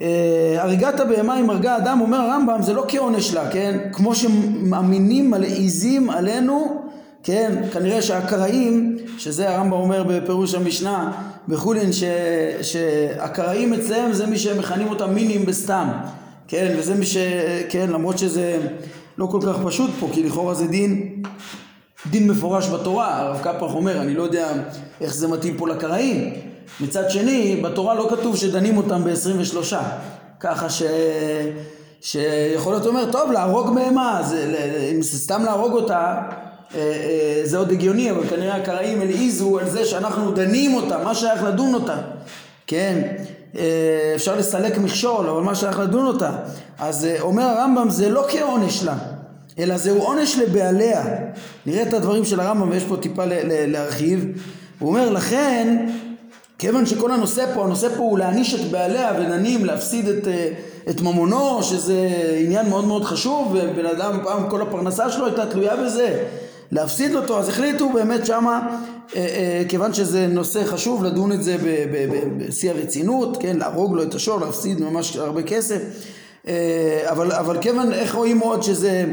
אה, 0.00 0.56
הריגת 0.58 1.00
הבהמה 1.00 1.34
עם 1.34 1.50
הרגה 1.50 1.76
אדם, 1.76 2.00
אומר 2.00 2.18
הרמב"ם, 2.18 2.62
זה 2.62 2.72
לא 2.72 2.84
כעונש 2.88 3.34
לה, 3.34 3.50
כן, 3.50 3.78
כמו 3.92 4.14
שמאמינים 4.14 5.30
מלעיזים 5.30 6.10
עלינו, 6.10 6.82
כן, 7.22 7.62
כנראה 7.72 8.02
שהקראים, 8.02 8.96
שזה 9.18 9.50
הרמב"ם 9.50 9.72
אומר 9.72 10.02
בפירוש 10.02 10.54
המשנה 10.54 11.12
בחולין, 11.48 11.90
שהקראים 12.62 13.74
אצלם 13.74 14.12
זה 14.12 14.26
מי 14.26 14.38
שמכנים 14.38 14.88
אותם 14.88 15.14
מינים 15.14 15.46
בסתם, 15.46 15.88
כן, 16.48 16.74
וזה 16.78 16.94
מי 16.94 17.06
ש... 17.06 17.16
כן, 17.68 17.90
למרות 17.90 18.18
שזה 18.18 18.58
לא 19.18 19.26
כל 19.26 19.40
כך 19.46 19.56
פשוט 19.64 19.90
פה, 20.00 20.08
כי 20.12 20.22
לכאורה 20.22 20.54
זה 20.54 20.66
דין 20.66 21.22
דין 22.10 22.30
מפורש 22.30 22.68
בתורה, 22.68 23.20
הרב 23.20 23.40
קפח 23.42 23.74
אומר, 23.74 24.00
אני 24.00 24.14
לא 24.14 24.22
יודע 24.22 24.48
איך 25.00 25.14
זה 25.14 25.28
מתאים 25.28 25.56
פה 25.56 25.68
לקראים. 25.68 26.34
מצד 26.80 27.10
שני, 27.10 27.60
בתורה 27.64 27.94
לא 27.94 28.08
כתוב 28.10 28.36
שדנים 28.36 28.76
אותם 28.76 29.04
ב-23, 29.04 29.74
ככה 30.40 30.70
ש... 30.70 30.82
שיכול 32.00 32.72
להיות 32.72 32.86
אומר, 32.86 33.12
טוב, 33.12 33.32
להרוג 33.32 33.74
בהמה, 33.74 34.20
אם 34.94 35.02
זה 35.02 35.18
סתם 35.18 35.44
להרוג 35.44 35.72
אותה, 35.72 36.22
אה, 36.74 36.80
אה, 36.80 37.40
זה 37.44 37.58
עוד 37.58 37.70
הגיוני, 37.70 38.10
אבל 38.10 38.28
כנראה 38.28 38.56
הקראים 38.56 39.00
הלעיזו 39.00 39.58
על 39.58 39.70
זה 39.70 39.84
שאנחנו 39.84 40.30
דנים 40.30 40.74
אותה, 40.74 41.04
מה 41.04 41.14
שייך 41.14 41.42
לדון 41.44 41.74
אותה, 41.74 41.96
כן? 42.66 43.02
אה, 43.58 44.12
אפשר 44.14 44.36
לסלק 44.36 44.78
מכשול, 44.78 45.28
אבל 45.28 45.42
מה 45.42 45.54
שייך 45.54 45.78
לדון 45.78 46.06
אותה. 46.06 46.30
אז 46.78 47.08
אומר 47.20 47.42
הרמב"ם, 47.42 47.90
זה 47.90 48.08
לא 48.08 48.24
כעונש 48.28 48.84
לה. 48.84 48.94
אלא 49.58 49.76
זהו 49.76 49.98
עונש 49.98 50.38
לבעליה. 50.38 51.04
נראה 51.66 51.82
את 51.82 51.94
הדברים 51.94 52.24
של 52.24 52.40
הרמב"ם 52.40 52.70
ויש 52.70 52.84
פה 52.84 52.96
טיפה 52.96 53.22
להרחיב. 53.66 54.26
הוא 54.78 54.88
אומר 54.88 55.10
לכן, 55.10 55.86
כיוון 56.62 56.86
שכל 56.86 57.10
הנושא 57.10 57.54
פה, 57.54 57.64
הנושא 57.64 57.88
פה 57.88 58.02
הוא 58.02 58.18
להעניש 58.18 58.54
את 58.54 58.70
בעליה 58.70 59.12
ודנים 59.18 59.64
להפסיד 59.64 60.08
את, 60.08 60.28
אה, 60.28 60.48
את 60.90 61.00
ממונו, 61.00 61.62
שזה 61.62 62.08
עניין 62.38 62.68
מאוד 62.68 62.84
מאוד 62.84 63.04
חשוב, 63.04 63.48
ובן 63.54 63.86
אדם 63.86 64.18
פעם 64.24 64.50
כל 64.50 64.62
הפרנסה 64.62 65.10
שלו 65.10 65.26
הייתה 65.26 65.46
תלויה 65.46 65.76
בזה, 65.76 66.24
להפסיד 66.72 67.14
אותו, 67.14 67.38
אז 67.38 67.48
החליטו 67.48 67.88
באמת 67.88 68.26
שמה, 68.26 68.76
אה, 69.16 69.20
אה, 69.20 69.62
כיוון 69.68 69.94
שזה 69.94 70.26
נושא 70.26 70.64
חשוב, 70.64 71.04
לדון 71.04 71.32
את 71.32 71.42
זה 71.42 71.56
בשיא 72.38 72.70
הרצינות, 72.70 73.36
כן, 73.40 73.56
להרוג 73.56 73.94
לו 73.94 74.02
את 74.02 74.14
השור, 74.14 74.40
להפסיד 74.40 74.80
ממש 74.80 75.16
הרבה 75.16 75.42
כסף. 75.42 75.82
אבל, 77.04 77.32
אבל 77.32 77.58
כיוון, 77.60 77.92
איך 77.92 78.14
רואים 78.14 78.38
עוד 78.38 78.62
שזה 78.62 79.04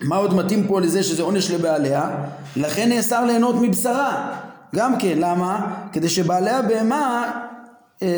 מה 0.00 0.16
עוד 0.16 0.34
מתאים 0.34 0.66
פה 0.66 0.80
לזה 0.80 1.02
שזה 1.02 1.22
עונש 1.22 1.50
לבעליה? 1.50 2.10
לכן 2.56 2.88
נאסר 2.88 3.24
ליהנות 3.24 3.54
מבשרה. 3.60 4.36
גם 4.74 4.98
כן, 4.98 5.18
למה? 5.18 5.74
כדי 5.92 6.08
שבעלי 6.08 6.50
הבהמה 6.50 7.32
אה, 8.02 8.08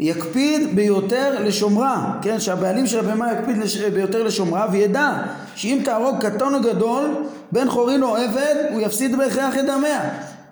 יקפיד 0.00 0.76
ביותר 0.76 1.44
לשומרה, 1.44 2.18
כן? 2.22 2.40
שהבעלים 2.40 2.86
של 2.86 2.98
הבהמה 2.98 3.32
יקפיד 3.32 3.56
לש... 3.56 3.76
ביותר 3.76 4.22
לשומרה 4.22 4.66
וידע 4.72 5.12
שאם 5.54 5.80
תהרוג 5.84 6.26
קטון 6.26 6.54
או 6.54 6.60
גדול, 6.60 7.10
בן 7.52 7.70
חורין 7.70 8.02
או 8.02 8.16
עבד, 8.16 8.54
הוא 8.72 8.80
יפסיד 8.80 9.18
בהכרח 9.18 9.58
את 9.58 9.64
דמיה. 9.66 10.00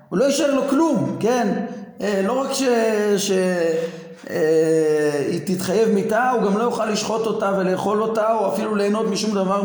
הוא 0.08 0.18
לא 0.18 0.24
יישאר 0.24 0.54
לו 0.54 0.68
כלום, 0.68 1.16
כן? 1.20 1.48
אה, 2.00 2.22
לא 2.26 2.40
רק 2.40 2.52
ש... 2.52 2.62
ש... 3.16 3.30
אה, 4.30 5.24
היא 5.28 5.40
תתחייב 5.44 5.88
מיתה, 5.88 6.30
הוא 6.30 6.42
גם 6.42 6.58
לא 6.58 6.62
יוכל 6.62 6.86
לשחוט 6.86 7.26
אותה 7.26 7.52
ולאכול 7.58 8.02
אותה, 8.02 8.34
או 8.34 8.52
אפילו 8.52 8.74
ליהנות 8.74 9.10
משום 9.10 9.34
דבר 9.34 9.62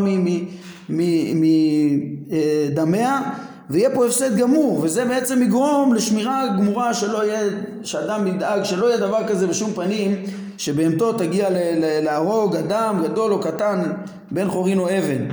מדמיה, 0.90 3.22
ויהיה 3.70 3.90
פה 3.90 4.06
הפסד 4.06 4.38
גמור, 4.38 4.80
וזה 4.84 5.06
בעצם 5.06 5.42
יגרום 5.42 5.94
לשמירה 5.94 6.48
גמורה 6.58 6.94
שלא 6.94 7.26
יהיה, 7.26 7.50
שאדם 7.84 8.28
ידאג 8.28 8.64
שלא 8.64 8.86
יהיה 8.86 8.98
דבר 8.98 9.28
כזה 9.28 9.48
בשום 9.48 9.74
פנים, 9.74 10.24
שבהמתו 10.58 11.14
תגיע 11.14 11.48
להרוג 12.02 12.56
אדם 12.56 13.02
גדול 13.04 13.34
או 13.34 13.40
קטן, 13.40 13.84
בן 14.32 14.50
חורין 14.50 14.80
או 14.80 14.90
אבן, 14.90 15.26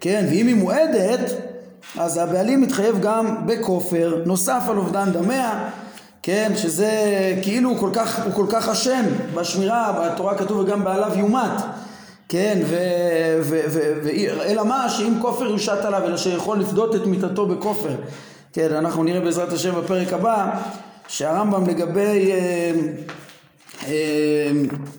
כן, 0.00 0.26
ואם 0.30 0.46
היא 0.46 0.56
מועדת, 0.56 1.32
אז 1.98 2.16
הבעלים 2.16 2.60
מתחייב 2.60 2.98
גם 3.00 3.46
בכופר, 3.46 4.22
נוסף 4.26 4.62
על 4.68 4.76
אובדן 4.76 5.12
דמיה, 5.12 5.68
כן, 6.28 6.52
שזה 6.56 6.90
כאילו 7.42 7.70
הוא 7.70 7.78
כל 7.78 7.90
כך, 7.92 8.24
הוא 8.24 8.32
כל 8.32 8.46
כך 8.50 8.68
אשם 8.68 9.04
בשמירה, 9.34 9.92
בתורה 9.92 10.34
כתוב 10.34 10.58
וגם 10.58 10.84
בעליו 10.84 11.10
יומת, 11.16 11.62
כן, 12.28 12.58
אלא 14.42 14.64
מה? 14.64 14.88
שאם 14.88 15.12
כופר 15.20 15.44
יושת 15.46 15.84
עליו, 15.84 16.02
אלא 16.04 16.16
שיכול 16.16 16.58
לפדות 16.58 16.94
את 16.94 17.06
מיתתו 17.06 17.46
בכופר, 17.46 17.94
כן, 18.52 18.74
אנחנו 18.74 19.04
נראה 19.04 19.20
בעזרת 19.20 19.52
השם 19.52 19.74
בפרק 19.74 20.12
הבא, 20.12 20.50
שהרמב"ם 21.08 21.66
לגבי 21.66 22.32
אה, 22.32 22.70
אה, 23.86 24.50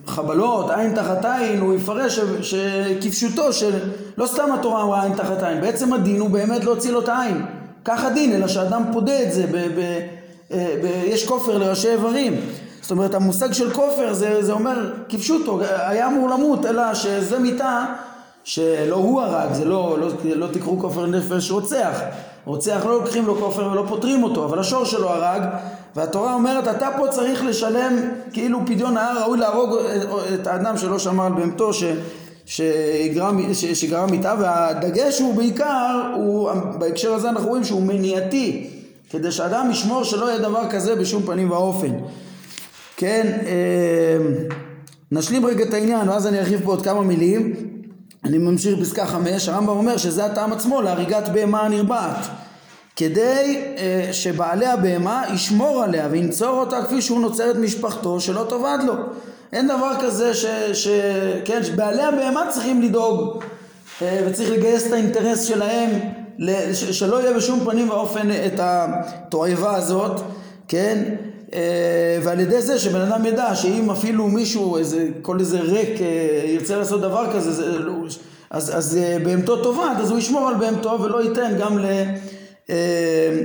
חבלות, 0.06 0.70
עין 0.70 0.94
תחת 0.94 1.24
עין, 1.24 1.60
הוא 1.60 1.74
יפרש 1.74 2.20
שכפשוטו, 2.42 3.52
שלא 3.52 4.26
סתם 4.26 4.52
התורה 4.52 4.82
אמרה 4.82 5.02
עין 5.02 5.14
תחת 5.14 5.42
עין, 5.42 5.60
בעצם 5.60 5.92
הדין 5.92 6.20
הוא 6.20 6.30
באמת 6.30 6.64
להוציא 6.64 6.92
לו 6.92 7.00
את 7.00 7.08
העין, 7.08 7.42
כך 7.84 8.04
הדין, 8.04 8.32
אלא 8.32 8.48
שאדם 8.48 8.82
פודה 8.92 9.22
את 9.22 9.32
זה 9.32 9.46
ב... 9.46 9.56
ב 9.56 10.19
יש 11.04 11.26
כופר 11.26 11.58
לראשי 11.58 11.88
איברים. 11.88 12.40
זאת 12.82 12.90
אומרת 12.90 13.14
המושג 13.14 13.52
של 13.52 13.70
כופר 13.70 14.12
זה, 14.12 14.42
זה 14.42 14.52
אומר 14.52 14.92
כפשוטו, 15.08 15.60
היה 15.60 16.06
אמור 16.06 16.30
למות, 16.30 16.66
אלא 16.66 16.94
שזה 16.94 17.38
מיתה 17.38 17.84
שלא 18.44 18.96
הוא 18.96 19.22
הרג, 19.22 19.52
זה 19.52 19.64
לא, 19.64 19.96
לא, 20.00 20.08
לא 20.34 20.46
תקראו 20.52 20.80
כופר 20.80 21.06
נפש 21.06 21.50
רוצח. 21.50 22.00
רוצח 22.44 22.82
לא 22.84 22.92
לוקחים 22.92 23.26
לו 23.26 23.36
כופר 23.36 23.68
ולא 23.72 23.84
פותרים 23.88 24.22
אותו, 24.22 24.44
אבל 24.44 24.58
השור 24.58 24.84
שלו 24.84 25.10
הרג, 25.10 25.42
והתורה 25.96 26.34
אומרת 26.34 26.68
אתה 26.68 26.88
פה 26.96 27.08
צריך 27.08 27.44
לשלם 27.44 27.96
כאילו 28.32 28.60
פדיון 28.66 28.96
ההר 28.96 29.22
ראוי 29.22 29.38
להרוג 29.38 29.76
את 30.34 30.46
האדם 30.46 30.76
שלא 30.76 30.98
שמר 30.98 31.26
על 31.26 31.32
בהמתו 31.32 31.72
ש, 31.72 31.84
שגרם 33.74 34.10
מיתה 34.10 34.34
והדגש 34.38 35.20
הוא 35.20 35.34
בעיקר, 35.34 36.12
הוא, 36.16 36.50
בהקשר 36.78 37.14
הזה 37.14 37.28
אנחנו 37.28 37.48
רואים 37.48 37.64
שהוא 37.64 37.82
מניעתי 37.82 38.79
כדי 39.10 39.32
שאדם 39.32 39.70
ישמור 39.70 40.04
שלא 40.04 40.26
יהיה 40.26 40.38
דבר 40.38 40.70
כזה 40.70 40.96
בשום 40.96 41.22
פנים 41.22 41.50
ואופן. 41.50 41.92
כן, 42.96 43.38
אה, 43.46 44.16
נשלים 45.12 45.46
רגע 45.46 45.64
את 45.64 45.74
העניין 45.74 46.08
ואז 46.08 46.26
אני 46.26 46.38
ארחיב 46.38 46.60
פה 46.64 46.70
עוד 46.70 46.84
כמה 46.84 47.00
מילים. 47.00 47.54
אני 48.24 48.38
ממשיך 48.38 48.80
פסקה 48.80 49.06
חמש, 49.06 49.48
הרמב"ם 49.48 49.68
אומר 49.68 49.96
שזה 49.96 50.24
הטעם 50.24 50.52
עצמו 50.52 50.82
להריגת 50.82 51.28
בהמה 51.28 51.60
הנרבעת. 51.60 52.26
כדי 52.96 53.62
אה, 53.78 54.12
שבעלי 54.12 54.66
הבהמה 54.66 55.22
ישמור 55.34 55.82
עליה 55.82 56.08
וינצור 56.10 56.60
אותה 56.60 56.84
כפי 56.84 57.02
שהוא 57.02 57.20
נוצר 57.20 57.50
את 57.50 57.56
משפחתו 57.56 58.20
שלא 58.20 58.46
תאבד 58.48 58.78
לו. 58.86 58.94
אין 59.52 59.68
דבר 59.68 59.92
כזה 60.00 60.34
ש... 60.34 60.44
ש 60.72 60.88
כן, 61.44 61.64
שבעלי 61.64 62.02
הבהמה 62.02 62.46
צריכים 62.50 62.82
לדאוג 62.82 63.42
אה, 64.02 64.24
וצריך 64.26 64.50
לגייס 64.50 64.86
את 64.86 64.92
האינטרס 64.92 65.44
שלהם 65.44 65.90
שלא 66.72 67.20
יהיה 67.20 67.36
בשום 67.36 67.60
פנים 67.64 67.90
ואופן 67.90 68.28
את 68.46 68.60
התועבה 68.62 69.76
הזאת, 69.76 70.20
כן? 70.68 71.14
אה, 71.54 72.18
ועל 72.22 72.40
ידי 72.40 72.62
זה 72.62 72.78
שבן 72.78 73.00
אדם 73.00 73.26
ידע 73.26 73.54
שאם 73.54 73.90
אפילו 73.90 74.28
מישהו, 74.28 74.76
איזה, 74.76 75.08
כל 75.22 75.38
איזה 75.38 75.60
ריק 75.60 76.00
אה, 76.00 76.06
ירצה 76.44 76.76
לעשות 76.76 77.00
דבר 77.00 77.32
כזה, 77.34 77.52
זה, 77.52 77.78
לא, 77.78 77.92
אז, 78.50 78.76
אז 78.76 78.98
בהמתו 79.24 79.62
טובה, 79.62 79.92
אז 79.98 80.10
הוא 80.10 80.18
ישמור 80.18 80.48
על 80.48 80.54
בהמתו 80.54 80.98
ולא 81.02 81.22
ייתן 81.22 81.52
גם 81.60 81.78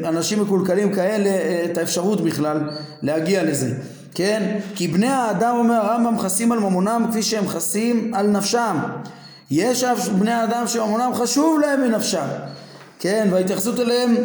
לאנשים 0.04 0.42
מקולקלים 0.42 0.94
כאלה 0.94 1.30
את 1.66 1.78
האפשרות 1.78 2.22
בכלל 2.22 2.58
להגיע 3.02 3.44
לזה. 3.44 3.74
כן? 4.16 4.60
כי 4.76 4.88
בני 4.88 5.08
האדם, 5.08 5.56
אומר 5.58 5.76
הרמב"ם, 5.76 6.20
חסים 6.20 6.52
על 6.52 6.60
ממונם 6.60 7.06
כפי 7.10 7.24
שהם 7.24 7.48
חסים 7.48 8.14
על 8.14 8.28
נפשם. 8.28 8.78
יש 9.52 9.84
אף 9.84 10.08
בני 10.08 10.32
האדם 10.32 10.68
שממונם 10.68 11.12
חשוב 11.16 11.60
להם 11.60 11.82
מנפשם. 11.82 12.28
כן? 13.06 13.28
וההתייחסות 13.32 13.80
אליהם 13.80 14.16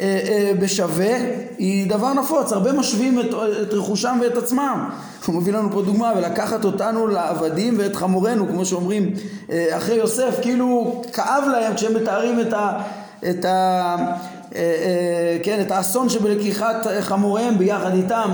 אה, 0.00 0.20
אה, 0.28 0.52
בשווה 0.60 1.16
היא 1.58 1.90
דבר 1.90 2.12
נפוץ. 2.12 2.52
הרבה 2.52 2.72
משווים 2.72 3.20
את, 3.20 3.34
את 3.62 3.72
רכושם 3.72 4.18
ואת 4.22 4.36
עצמם. 4.36 4.88
הוא 5.26 5.34
מביא 5.34 5.52
לנו 5.52 5.70
פה 5.72 5.82
דוגמה, 5.82 6.12
ולקחת 6.16 6.64
אותנו 6.64 7.06
לעבדים 7.06 7.74
ואת 7.78 7.96
חמורנו, 7.96 8.48
כמו 8.48 8.64
שאומרים 8.64 9.14
אה, 9.50 9.76
אחרי 9.76 9.96
יוסף, 9.96 10.38
כאילו 10.42 11.02
כאב 11.12 11.44
להם 11.52 11.74
כשהם 11.74 11.94
מתארים 11.94 12.40
את 12.40 12.52
ה... 12.52 12.82
את 13.30 13.44
ה 13.44 13.96
אה, 14.54 14.60
אה, 14.60 15.38
כן, 15.42 15.60
את 15.60 15.70
האסון 15.70 16.08
שבלקיחת 16.08 16.86
חמוריהם 17.00 17.58
ביחד 17.58 17.94
איתם 17.94 18.30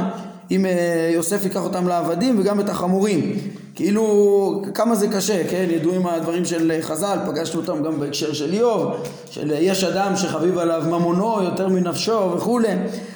אם 0.50 0.66
אה, 0.66 1.11
יוסף 1.14 1.44
ייקח 1.44 1.61
אותם 1.61 1.88
לעבדים 1.88 2.40
וגם 2.40 2.61
את 2.61 2.68
החמורים 2.68 3.32
כאילו 3.78 4.62
כמה 4.74 4.94
זה 4.94 5.08
קשה, 5.08 5.48
כן? 5.50 5.66
ידועים 5.70 6.06
הדברים 6.06 6.44
של 6.44 6.72
חז"ל, 6.82 7.18
פגשנו 7.26 7.60
אותם 7.60 7.82
גם 7.82 8.00
בהקשר 8.00 8.32
של 8.32 8.52
איוב, 8.52 8.92
של 9.30 9.52
יש 9.58 9.84
אדם 9.84 10.16
שחביב 10.16 10.58
עליו 10.58 10.82
ממונו 10.86 11.42
יותר 11.42 11.68
מנפשו 11.68 12.32
וכולי. 12.36 12.68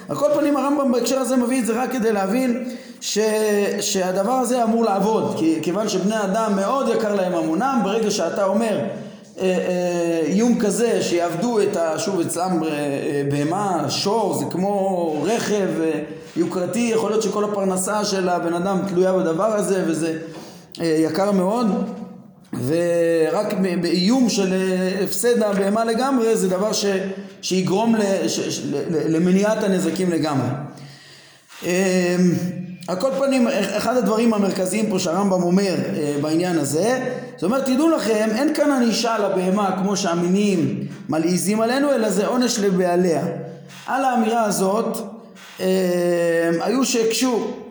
על 0.09 0.15
כל 0.15 0.29
פנים 0.35 0.57
הרמב"ם 0.57 0.91
בהקשר 0.91 1.19
הזה 1.19 1.35
מביא 1.35 1.59
את 1.59 1.65
זה 1.65 1.81
רק 1.83 1.91
כדי 1.91 2.11
להבין 2.11 2.63
ש, 3.01 3.19
שהדבר 3.79 4.31
הזה 4.31 4.63
אמור 4.63 4.83
לעבוד, 4.83 5.35
כי, 5.37 5.59
כיוון 5.61 5.89
שבני 5.89 6.23
אדם 6.23 6.55
מאוד 6.55 6.89
יקר 6.89 7.15
להם 7.15 7.31
ממונם, 7.31 7.81
ברגע 7.83 8.11
שאתה 8.11 8.45
אומר 8.45 8.79
אה, 8.79 9.43
אה, 9.43 10.21
איום 10.25 10.59
כזה 10.59 11.01
שיעבדו 11.01 11.61
את, 11.61 11.75
ה, 11.75 11.99
שוב 11.99 12.19
אצלם 12.19 12.59
בהמה, 13.31 13.85
שור, 13.89 14.33
זה 14.33 14.45
כמו 14.51 15.15
רכב 15.23 15.67
יוקרתי, 16.35 16.89
יכול 16.93 17.11
להיות 17.11 17.23
שכל 17.23 17.43
הפרנסה 17.43 18.05
של 18.05 18.29
הבן 18.29 18.53
אדם 18.53 18.79
תלויה 18.87 19.13
בדבר 19.13 19.53
הזה 19.53 19.83
וזה 19.87 20.07
אה, 20.09 20.42
יקר 20.81 21.31
מאוד 21.31 21.67
ורק 22.65 23.53
באיום 23.81 24.29
של 24.29 24.53
אה, 24.53 25.03
הפסד 25.03 25.43
הבהמה 25.43 25.85
לגמרי 25.85 26.37
זה 26.37 26.49
דבר 26.49 26.73
ש, 26.73 26.85
שיגרום 27.41 27.95
לש, 27.95 28.39
ש, 28.39 28.61
למניעת 28.91 29.63
הנזקים 29.63 30.11
לגמרי. 30.11 30.47
אה, 31.65 32.15
על 32.87 32.95
כל 32.95 33.09
פנים, 33.19 33.47
אחד 33.47 33.97
הדברים 33.97 34.33
המרכזיים 34.33 34.89
פה 34.89 34.99
שהרמב"ם 34.99 35.43
אומר 35.43 35.75
בעניין 36.21 36.57
הזה, 36.57 37.13
זאת 37.35 37.43
אומרת, 37.43 37.65
תדעו 37.65 37.89
לכם, 37.89 38.29
אין 38.35 38.53
כאן 38.53 38.71
ענישה 38.71 39.17
לבהמה 39.17 39.75
כמו 39.83 39.97
שהמינים 39.97 40.87
מלעיזים 41.09 41.61
עלינו, 41.61 41.91
אלא 41.91 42.09
זה 42.09 42.27
עונש 42.27 42.59
לבעליה. 42.59 43.23
על 43.87 44.05
האמירה 44.05 44.43
הזאת, 44.43 44.97
היו 46.61 46.85
שהקשו 46.85 47.35
אמ, 47.35 47.62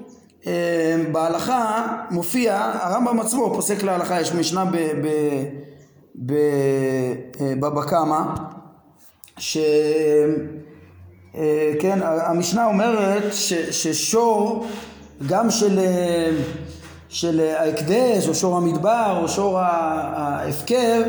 בהלכה 1.12 1.86
מופיע, 2.10 2.70
הרמב"ם 2.74 3.20
עצמו 3.20 3.54
פוסק 3.54 3.82
להלכה, 3.82 4.20
יש 4.20 4.32
משנה 4.32 4.64
בבבא 6.14 7.82
קמא, 7.82 8.20
שכן, 9.38 9.68
המשנה 12.02 12.66
אומרת 12.66 13.34
ש, 13.34 13.52
ששור 13.52 14.66
גם 15.26 15.50
של, 15.50 15.80
של 17.08 17.40
ההקדש 17.56 18.28
או 18.28 18.34
שור 18.34 18.56
המדבר 18.56 19.18
או 19.22 19.28
שור 19.28 19.58
ההפקר 19.58 21.02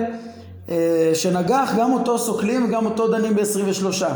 אה, 0.70 1.12
שנגח 1.14 1.74
גם 1.78 1.94
אותו 1.94 2.20
סוקלים 2.20 2.66
וגם 2.66 2.86
אותו 2.86 3.08
דנים 3.08 3.36
בעשרים 3.36 3.70
ושלושה 3.70 4.16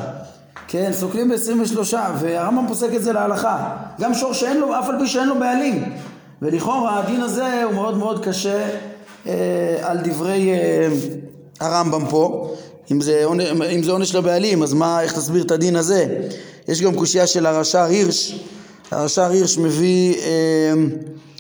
כן, 0.67 0.91
סוקלים 0.93 1.30
ב-23, 1.30 1.93
והרמב"ם 2.19 2.67
פוסק 2.67 2.89
את 2.95 3.03
זה 3.03 3.13
להלכה. 3.13 3.77
גם 4.01 4.13
שור 4.13 4.34
שאין 4.34 4.58
לו, 4.58 4.80
אף 4.80 4.89
על 4.89 4.99
פי 4.99 5.08
שאין 5.08 5.27
לו 5.27 5.39
בעלים. 5.39 5.84
ולכאורה 6.41 6.99
הדין 6.99 7.21
הזה 7.21 7.63
הוא 7.63 7.73
מאוד 7.73 7.97
מאוד 7.97 8.25
קשה 8.25 8.69
אה, 9.27 9.77
על 9.82 9.97
דברי 10.03 10.49
אה, 10.49 10.88
הרמב"ם 11.60 12.06
פה. 12.10 12.53
אם 12.91 13.01
זה, 13.01 13.23
אם 13.75 13.84
זה 13.84 13.91
עונש 13.91 14.15
לבעלים, 14.15 14.63
אז 14.63 14.73
מה, 14.73 15.01
איך 15.01 15.13
תסביר 15.13 15.43
את 15.43 15.51
הדין 15.51 15.75
הזה? 15.75 16.06
יש 16.67 16.82
גם 16.82 16.95
קושייה 16.95 17.27
של 17.27 17.45
הרש"ר 17.45 17.84
הירש. 17.84 18.45
הרש"ר 18.91 19.30
הירש 19.30 19.58
מביא, 19.58 20.15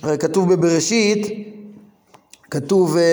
אה, 0.03 0.17
כתוב 0.17 0.53
בבראשית, 0.53 1.27
כתוב 2.51 2.97
אה, 2.97 3.03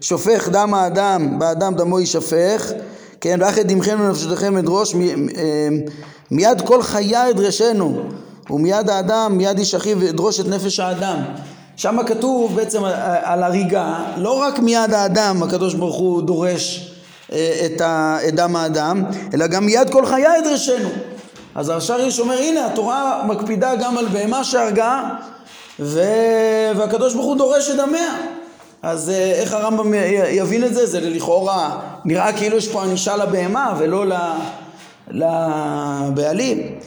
שופך 0.00 0.48
דם 0.48 0.74
האדם, 0.74 1.38
באדם 1.38 1.74
דמו 1.74 2.00
יישפך 2.00 2.72
כן, 3.20 3.38
ואחד 3.42 3.62
דמכם 3.62 3.98
ונפשותיכם 4.00 4.56
אדרוש, 4.56 4.94
אה, 4.94 5.00
מיד 6.30 6.60
כל 6.60 6.82
חיה 6.82 7.30
אדרשנו, 7.30 8.02
ומיד 8.50 8.90
האדם, 8.90 9.36
מיד 9.36 9.58
איש 9.58 9.74
אחיו 9.74 10.08
אדרוש 10.08 10.40
את 10.40 10.48
נפש 10.48 10.80
האדם. 10.80 11.16
שם 11.76 11.98
כתוב 12.06 12.56
בעצם 12.56 12.84
על 13.22 13.42
הריגה, 13.42 13.98
לא 14.16 14.40
רק 14.42 14.58
מיד 14.58 14.94
האדם 14.94 15.42
הקדוש 15.42 15.74
ברוך 15.74 15.96
הוא 15.96 16.22
דורש 16.22 16.92
אה, 17.32 17.66
את 18.28 18.34
דם 18.34 18.56
האדם, 18.56 19.04
אלא 19.34 19.46
גם 19.46 19.66
מיד 19.66 19.90
כל 19.90 20.06
חיה 20.06 20.38
אדרשנו. 20.38 20.88
אז 21.54 21.68
הרש"ר 21.68 22.00
יש 22.00 22.20
אומר 22.20 22.38
הנה 22.38 22.66
התורה 22.66 23.22
מקפידה 23.26 23.76
גם 23.76 23.98
על 23.98 24.08
בהמה 24.08 24.44
שהרגה 24.44 25.02
והקדוש 25.78 27.14
ברוך 27.14 27.26
הוא 27.26 27.36
דורש 27.36 27.70
את 27.70 27.76
דמיה. 27.76 28.14
אז 28.82 29.10
אה, 29.10 29.32
איך 29.32 29.52
הרמב"ם 29.52 29.94
יבין 30.30 30.64
את 30.64 30.74
זה? 30.74 30.86
זה 30.86 31.00
לכאורה 31.00 31.80
נראה 32.04 32.32
כאילו 32.32 32.56
יש 32.56 32.68
פה 32.68 32.84
ענישה 32.84 33.16
לבהמה 33.16 33.74
ולא 33.78 34.04
לבעלים. 35.10 36.78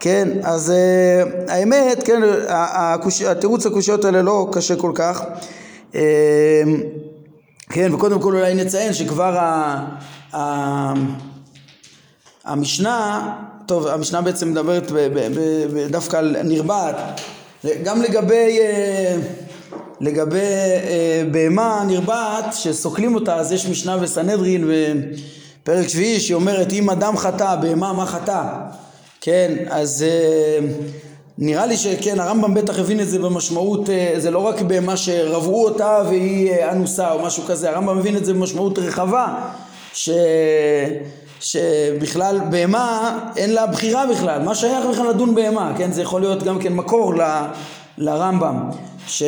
כן, 0.00 0.28
אז 0.42 0.72
uh, 0.72 1.50
האמת, 1.50 2.02
כן, 2.02 2.22
הקוש... 2.48 3.22
התירוץ 3.22 3.66
הקושיות 3.66 4.04
האלה 4.04 4.22
לא 4.22 4.48
קשה 4.52 4.76
כל 4.76 4.92
כך. 4.94 5.22
Uh, 5.92 5.96
כן, 7.70 7.94
וקודם 7.94 8.20
כל 8.20 8.36
אולי 8.36 8.54
נציין 8.54 8.92
שכבר 8.92 9.38
ה... 9.38 9.84
ה... 10.34 10.92
המשנה, 12.44 13.28
טוב, 13.66 13.86
המשנה 13.86 14.20
בעצם 14.20 14.50
מדברת 14.50 14.90
ב... 14.90 14.96
ב... 14.96 15.38
ב... 15.74 15.86
דווקא 15.90 16.16
על 16.16 16.36
נרבעת. 16.44 16.96
גם 17.82 18.02
לגבי... 18.02 18.58
Uh, 18.58 19.47
לגבי 20.00 20.38
אה, 20.38 21.22
בהמה 21.30 21.84
נרבעת 21.86 22.44
שסוקלים 22.52 23.14
אותה 23.14 23.36
אז 23.36 23.52
יש 23.52 23.66
משנה 23.66 23.96
בסנהדרין 23.96 24.70
בפרק 25.62 25.88
שביעי 25.88 26.20
שהיא 26.20 26.34
אומרת 26.34 26.72
אם 26.72 26.90
אדם 26.90 27.16
חטא 27.16 27.56
בהמה 27.56 27.92
מה 27.92 28.06
חטא? 28.06 28.42
כן 29.20 29.54
אז 29.70 30.04
אה, 30.08 30.66
נראה 31.38 31.66
לי 31.66 31.76
שכן 31.76 32.20
הרמב"ם 32.20 32.54
בטח 32.54 32.78
הבין 32.78 33.00
את 33.00 33.08
זה 33.08 33.18
במשמעות 33.18 33.90
אה, 33.90 34.14
זה 34.16 34.30
לא 34.30 34.38
רק 34.38 34.62
בהמה 34.62 34.96
שרבעו 34.96 35.64
אותה 35.64 36.02
והיא 36.08 36.50
אה, 36.50 36.72
אנוסה 36.72 37.12
או 37.12 37.22
משהו 37.22 37.42
כזה 37.42 37.70
הרמב"ם 37.70 37.98
מבין 37.98 38.16
את 38.16 38.24
זה 38.24 38.34
במשמעות 38.34 38.78
רחבה 38.78 39.34
ש... 39.92 40.10
שבכלל 41.40 42.40
בהמה 42.50 43.18
אין 43.36 43.50
לה 43.50 43.66
בחירה 43.66 44.06
בכלל 44.06 44.42
מה 44.42 44.54
שייך 44.54 44.86
בכלל 44.92 45.08
לדון 45.08 45.34
בהמה 45.34 45.72
כן? 45.78 45.92
זה 45.92 46.02
יכול 46.02 46.20
להיות 46.20 46.42
גם 46.42 46.58
כן 46.58 46.72
מקור 46.72 47.14
ל... 47.14 47.22
לרמב"ם 47.98 48.70
ש... 49.08 49.22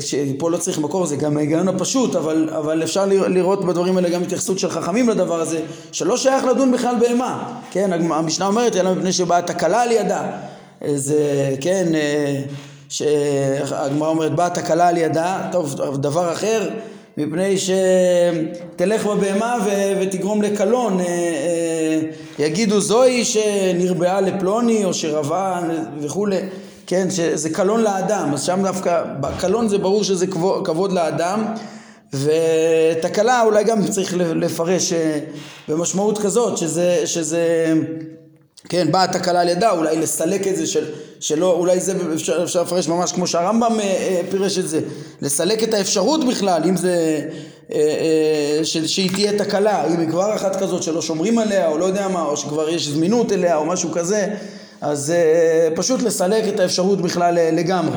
שפה 0.00 0.50
לא 0.50 0.56
צריך 0.56 0.78
מקור, 0.78 1.06
זה 1.06 1.16
גם 1.16 1.36
ההיגיון 1.36 1.68
הפשוט, 1.68 2.16
אבל, 2.16 2.50
אבל 2.56 2.82
אפשר 2.82 3.06
לראות 3.06 3.64
בדברים 3.64 3.96
האלה 3.96 4.08
גם 4.08 4.22
התייחסות 4.22 4.58
של 4.58 4.70
חכמים 4.70 5.08
לדבר 5.08 5.40
הזה, 5.40 5.60
שלא 5.92 6.16
שייך 6.16 6.44
לדון 6.44 6.72
בכלל 6.72 6.94
בהמה, 7.00 7.60
כן, 7.70 7.92
המשנה 8.10 8.46
אומרת, 8.46 8.76
אלא 8.76 8.94
מפני 8.94 9.12
שבאה 9.12 9.42
תקלה 9.42 9.82
על 9.82 9.92
ידה, 9.92 10.22
זה, 10.94 11.54
כן, 11.60 11.94
אה, 11.94 12.40
שהגמרא 12.88 14.08
אומרת, 14.08 14.34
באה 14.34 14.50
תקלה 14.50 14.88
על 14.88 14.96
ידה, 14.96 15.48
טוב, 15.52 15.96
דבר 15.96 16.32
אחר, 16.32 16.68
מפני 17.16 17.54
שתלך 17.58 19.06
בבהמה 19.06 19.56
ו- 19.64 20.00
ותגרום 20.00 20.42
לקלון, 20.42 21.00
אה, 21.00 21.06
אה, 21.06 22.00
יגידו 22.38 22.80
זוהי 22.80 23.24
שנרבעה 23.24 24.20
לפלוני 24.20 24.84
או 24.84 24.94
שרבה 24.94 25.60
וכולי, 26.00 26.36
כן, 26.90 27.10
שזה 27.10 27.50
קלון 27.50 27.82
לאדם, 27.82 28.30
אז 28.34 28.42
שם 28.42 28.60
דווקא, 28.62 29.02
קלון 29.40 29.68
זה 29.68 29.78
ברור 29.78 30.04
שזה 30.04 30.26
כבוד, 30.26 30.66
כבוד 30.66 30.92
לאדם 30.92 31.44
ותקלה 32.12 33.42
אולי 33.42 33.64
גם 33.64 33.86
צריך 33.86 34.14
לפרש 34.16 34.92
אה, 34.92 35.18
במשמעות 35.68 36.18
כזאת, 36.18 36.58
שזה, 36.58 37.02
שזה 37.04 37.72
כן, 38.68 38.92
באה 38.92 39.06
תקלה 39.06 39.40
על 39.40 39.48
ידה, 39.48 39.70
אולי 39.70 39.96
לסלק 39.96 40.46
את 40.46 40.56
זה 40.56 40.66
של, 40.66 40.84
שלא, 41.20 41.52
אולי 41.52 41.80
זה 41.80 41.94
אפשר, 42.14 42.42
אפשר 42.44 42.62
לפרש 42.62 42.88
ממש 42.88 43.12
כמו 43.12 43.26
שהרמב"ם 43.26 43.80
אה, 43.80 43.84
אה, 43.84 44.20
פירש 44.30 44.58
את 44.58 44.68
זה, 44.68 44.80
לסלק 45.22 45.62
את 45.62 45.74
האפשרות 45.74 46.28
בכלל, 46.28 46.62
אם 46.68 46.76
זה, 46.76 47.20
ש, 48.62 48.76
שהיא 48.76 49.10
תהיה 49.10 49.38
תקלה, 49.38 49.86
אם 49.86 50.00
היא 50.00 50.08
כבר 50.08 50.34
אחת 50.34 50.56
כזאת 50.62 50.82
שלא 50.82 51.02
שומרים 51.02 51.38
עליה, 51.38 51.68
או 51.68 51.78
לא 51.78 51.84
יודע 51.84 52.08
מה, 52.08 52.22
או 52.22 52.36
שכבר 52.36 52.68
יש 52.68 52.88
זמינות 52.88 53.32
אליה, 53.32 53.56
או 53.56 53.64
משהו 53.64 53.92
כזה, 53.92 54.26
אז 54.80 55.10
אה, 55.10 55.68
פשוט 55.74 56.02
לסלק 56.02 56.54
את 56.54 56.60
האפשרות 56.60 57.00
בכלל 57.00 57.38
אה, 57.38 57.50
לגמרי. 57.50 57.96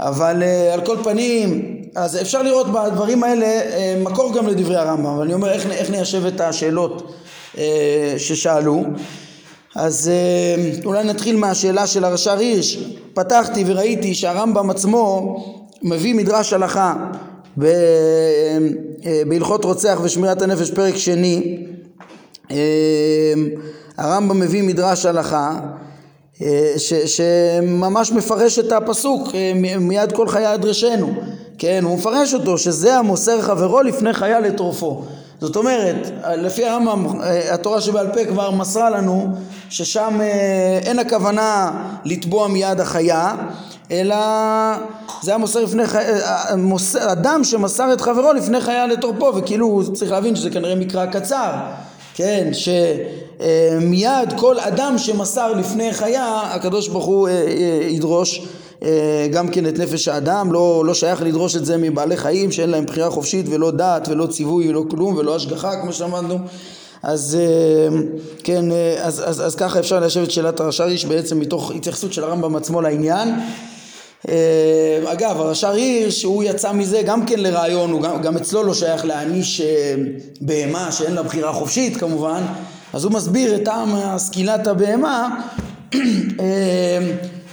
אבל 0.00 0.42
אה, 0.42 0.74
על 0.74 0.86
כל 0.86 0.96
פנים, 1.04 1.76
אז 1.94 2.20
אפשר 2.20 2.42
לראות 2.42 2.66
בדברים 2.72 3.24
האלה 3.24 3.46
אה, 3.46 3.96
מקור 4.02 4.34
גם 4.34 4.46
לדברי 4.46 4.76
הרמב"ם, 4.76 5.06
אבל 5.06 5.22
אני 5.22 5.34
אומר 5.34 5.52
איך, 5.52 5.66
איך 5.66 5.90
ניישב 5.90 6.26
את 6.26 6.40
השאלות 6.40 7.14
אה, 7.58 8.14
ששאלו. 8.18 8.84
אז 9.76 10.10
אה, 10.12 10.70
אולי 10.84 11.04
נתחיל 11.04 11.36
מהשאלה 11.36 11.86
של 11.86 12.04
הרש"ר 12.04 12.38
הירש. 12.38 12.78
פתחתי 13.14 13.64
וראיתי 13.66 14.14
שהרמב"ם 14.14 14.70
עצמו 14.70 15.36
מביא 15.82 16.14
מדרש 16.14 16.52
הלכה 16.52 16.94
ב, 17.58 17.66
בהלכות 19.28 19.64
רוצח 19.64 19.98
ושמירת 20.02 20.42
הנפש 20.42 20.70
פרק 20.70 20.96
שני. 20.96 21.66
הרמב"ם 23.96 24.40
מביא 24.40 24.62
מדרש 24.62 25.06
הלכה 25.06 25.60
ש, 26.76 26.94
שממש 26.94 28.12
מפרש 28.12 28.58
את 28.58 28.72
הפסוק 28.72 29.28
מיד 29.80 30.12
כל 30.12 30.28
חיה 30.28 30.54
אדרשנו 30.54 31.14
כן 31.58 31.84
הוא 31.84 31.98
מפרש 31.98 32.34
אותו 32.34 32.58
שזה 32.58 32.96
המוסר 32.96 33.42
חברו 33.42 33.82
לפני 33.82 34.12
חיה 34.12 34.40
לטרופו. 34.40 35.02
זאת 35.40 35.56
אומרת, 35.56 36.10
לפי 36.36 36.64
הרמב"ם, 36.64 37.06
התורה 37.50 37.80
שבעל 37.80 38.06
פה 38.12 38.24
כבר 38.24 38.50
מסרה 38.50 38.90
לנו 38.90 39.28
ששם 39.70 40.18
אה, 40.20 40.80
אין 40.82 40.98
הכוונה 40.98 41.70
לתבוע 42.04 42.48
מיד 42.48 42.80
החיה, 42.80 43.34
אלא 43.90 44.16
זה 45.22 45.34
המוסר 45.34 45.64
לפני 45.64 45.86
חיה, 45.86 46.18
אדם 46.98 47.44
שמסר 47.44 47.92
את 47.92 48.00
חברו 48.00 48.32
לפני 48.32 48.60
חיה 48.60 48.86
לתורפו, 48.86 49.32
וכאילו 49.36 49.82
צריך 49.94 50.10
להבין 50.10 50.36
שזה 50.36 50.50
כנראה 50.50 50.74
מקרא 50.74 51.06
קצר, 51.06 51.52
כן, 52.14 52.48
שמיד 53.42 54.32
כל 54.36 54.60
אדם 54.60 54.98
שמסר 54.98 55.52
לפני 55.52 55.92
חיה, 55.92 56.40
הקדוש 56.44 56.88
ברוך 56.88 57.04
הוא 57.04 57.28
אה, 57.28 57.32
אה, 57.32 57.88
ידרוש 57.88 58.46
אה, 58.84 59.26
גם 59.32 59.48
כן 59.48 59.66
את 59.66 59.78
נפש 59.78 60.08
האדם, 60.08 60.52
לא, 60.52 60.82
לא 60.86 60.94
שייך 60.94 61.22
לדרוש 61.22 61.56
את 61.56 61.66
זה 61.66 61.76
מבעלי 61.76 62.16
חיים 62.16 62.52
שאין 62.52 62.70
להם 62.70 62.86
בחירה 62.86 63.10
חופשית 63.10 63.46
ולא 63.48 63.70
דעת 63.70 64.08
ולא 64.08 64.26
ציווי 64.26 64.70
ולא 64.70 64.84
כלום 64.90 65.16
ולא 65.16 65.36
השגחה 65.36 65.70
כמו 65.82 65.92
שלמדנו. 65.92 66.38
אז 67.02 67.38
אה, 67.40 67.98
כן, 68.44 68.72
אה, 68.72 68.96
אז, 69.02 69.22
אז, 69.26 69.46
אז 69.46 69.54
ככה 69.54 69.78
אפשר 69.78 70.00
ליישב 70.00 70.22
את 70.22 70.30
שאלת 70.30 70.60
הרש"ר 70.60 70.84
הירש 70.84 71.04
בעצם 71.04 71.40
מתוך 71.40 71.70
התייחסות 71.70 72.12
של 72.12 72.24
הרמב"ם 72.24 72.56
עצמו 72.56 72.80
לעניין. 72.80 73.28
אגב 75.06 75.40
הרש"ר 75.40 75.70
הירש 75.70 76.22
הוא 76.22 76.44
יצא 76.44 76.72
מזה 76.72 77.02
גם 77.02 77.26
כן 77.26 77.40
לרעיון, 77.40 78.02
גם, 78.02 78.22
גם 78.22 78.36
אצלו 78.36 78.62
לא 78.62 78.74
שייך 78.74 79.04
להעניש 79.04 79.62
בהמה 80.40 80.92
שאין 80.92 81.14
לה 81.14 81.22
בחירה 81.22 81.52
חופשית 81.52 81.96
כמובן 81.96 82.42
אז 82.92 83.04
הוא 83.04 83.12
מסביר 83.12 83.56
את 83.56 83.64
טעם 83.64 84.18
סקילת 84.18 84.66
הבהמה 84.66 85.40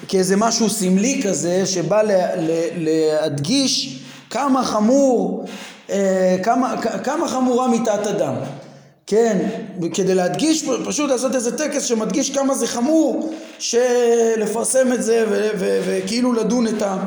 כאיזה 0.08 0.36
משהו 0.38 0.70
סמלי 0.70 1.22
כזה 1.24 1.66
שבא 1.66 2.02
להדגיש 2.78 4.00
כמה 4.30 4.64
חמור, 4.64 5.46
אה, 5.90 6.38
כמה, 6.44 6.82
כמה 7.04 7.28
חמורה 7.28 7.68
מיתת 7.68 8.08
אדם. 8.08 8.34
כן, 9.08 9.50
כדי 9.94 10.16
להדגיש, 10.16 10.66
פשוט 10.86 11.10
לעשות 11.10 11.36
איזה 11.36 11.58
טקס 11.58 11.84
שמדגיש 11.84 12.30
כמה 12.30 12.56
זה 12.56 12.68
חמור, 12.68 13.34
שלפרסם 13.60 14.94
את 14.94 15.04
זה 15.04 15.26
וכאילו 15.60 16.34
לדון 16.34 16.68
את, 16.68 16.82
ה, 16.82 16.98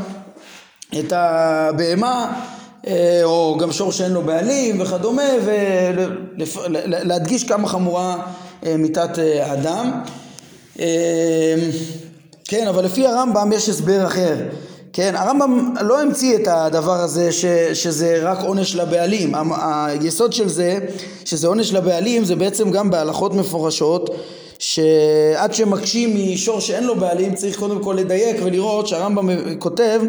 את 0.99 1.13
הבהמה, 1.13 2.33
אה, 2.33 2.52
או 3.25 3.57
גם 3.61 3.73
שור 3.73 3.93
שאין 3.93 4.13
לו 4.13 4.23
בעלים 4.23 4.81
וכדומה, 4.81 5.23
ולהדגיש 6.37 7.45
כמה 7.45 7.69
חמורה 7.69 8.17
אה, 8.67 8.77
מיתת 8.77 9.19
האדם. 9.43 10.01
כן, 12.45 12.69
אבל 12.69 12.85
לפי 12.85 13.07
הרמב"ם 13.07 13.53
יש 13.53 13.69
הסבר 13.69 14.07
אחר. 14.07 14.37
כן, 14.93 15.15
הרמב"ם 15.17 15.75
לא 15.81 16.01
המציא 16.01 16.37
את 16.37 16.49
הדבר 16.49 17.01
הזה 17.01 17.33
ש, 17.33 17.45
שזה 17.75 18.21
רק 18.23 18.39
עונש 18.41 18.77
לבעלים. 18.77 19.33
היסוד 19.63 20.33
של 20.33 20.49
זה, 20.49 20.79
שזה 21.25 21.47
עונש 21.47 21.73
לבעלים, 21.73 22.25
זה 22.25 22.37
בעצם 22.37 22.71
גם 22.71 22.91
בהלכות 22.91 23.35
מפורשות, 23.35 24.11
שעד 24.59 25.55
שמקשים 25.55 26.17
משור 26.35 26.61
שאין 26.61 26.85
לו 26.85 26.97
בעלים, 26.97 27.35
צריך 27.35 27.59
קודם 27.59 27.83
כל 27.83 27.97
לדייק 27.99 28.37
ולראות 28.45 28.89
שהרמב"ם 28.89 29.29
כותב 29.59 30.01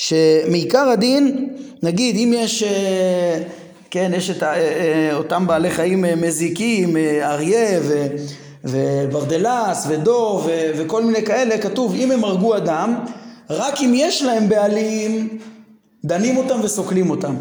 שמעיקר 0.00 0.88
הדין, 0.88 1.48
נגיד 1.82 2.16
אם 2.16 2.32
יש, 2.36 2.64
כן, 3.90 4.12
יש 4.16 4.30
את 4.30 4.42
אותם 5.12 5.46
בעלי 5.46 5.70
חיים 5.70 6.04
מזיקים, 6.16 6.96
אריה 7.22 7.80
ו... 7.82 8.06
וברדלס 8.64 9.86
ודוב 9.88 10.46
ו- 10.46 10.70
וכל 10.76 11.04
מיני 11.04 11.22
כאלה, 11.22 11.58
כתוב 11.58 11.94
אם 11.94 12.10
הם 12.10 12.24
הרגו 12.24 12.56
אדם, 12.56 12.94
רק 13.50 13.80
אם 13.80 13.92
יש 13.96 14.22
להם 14.22 14.48
בעלים 14.48 15.38
דנים 16.04 16.36
אותם 16.36 16.60
וסוקלים 16.62 17.10
אותם. 17.10 17.34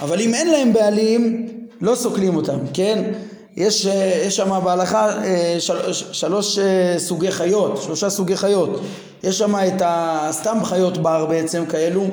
אבל 0.00 0.20
אם 0.20 0.34
אין 0.34 0.50
להם 0.50 0.72
בעלים, 0.72 1.46
לא 1.80 1.94
סוקלים 1.94 2.36
אותם, 2.36 2.58
כן? 2.74 3.12
יש, 3.56 3.84
יש 4.26 4.36
שם 4.36 4.60
בהלכה 4.64 5.08
אה, 5.24 5.56
של, 5.58 5.92
שלוש 5.92 6.58
אה, 6.58 6.94
סוגי 6.98 7.30
חיות, 7.30 7.82
שלושה 7.82 8.10
סוגי 8.10 8.36
חיות. 8.36 8.80
יש 9.24 9.38
שם 9.38 9.54
את 9.54 9.82
הסתם 9.84 10.64
חיות 10.64 10.98
בר 10.98 11.26
בעצם 11.26 11.66
כאלו 11.66 12.06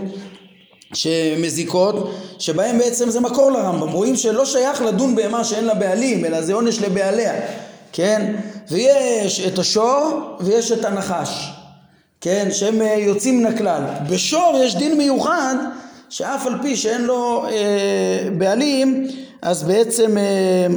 שמזיקות, 0.93 2.11
שבהם 2.39 2.77
בעצם 2.77 3.09
זה 3.09 3.19
מקור 3.19 3.51
לרמב"ם. 3.51 3.89
רואים 3.89 4.15
שלא 4.15 4.45
שייך 4.45 4.81
לדון 4.81 5.15
בהמה 5.15 5.43
שאין 5.43 5.65
לה 5.65 5.73
בעלים, 5.73 6.25
אלא 6.25 6.41
זה 6.41 6.53
עונש 6.53 6.79
לבעליה. 6.79 7.33
כן? 7.93 8.35
ויש 8.71 9.47
את 9.47 9.59
השור 9.59 10.19
ויש 10.39 10.71
את 10.71 10.85
הנחש, 10.85 11.51
כן? 12.21 12.47
שהם 12.51 12.81
אה, 12.81 12.95
יוצאים 12.99 13.39
מן 13.39 13.45
הכלל. 13.45 13.81
בשור 14.09 14.59
יש 14.63 14.75
דין 14.75 14.97
מיוחד 14.97 15.55
שאף 16.09 16.47
על 16.47 16.53
פי 16.61 16.75
שאין 16.75 17.01
לו 17.01 17.45
אה, 17.45 18.29
בעלים, 18.37 19.07
אז 19.41 19.63
בעצם, 19.63 20.17
אה, 20.17 20.67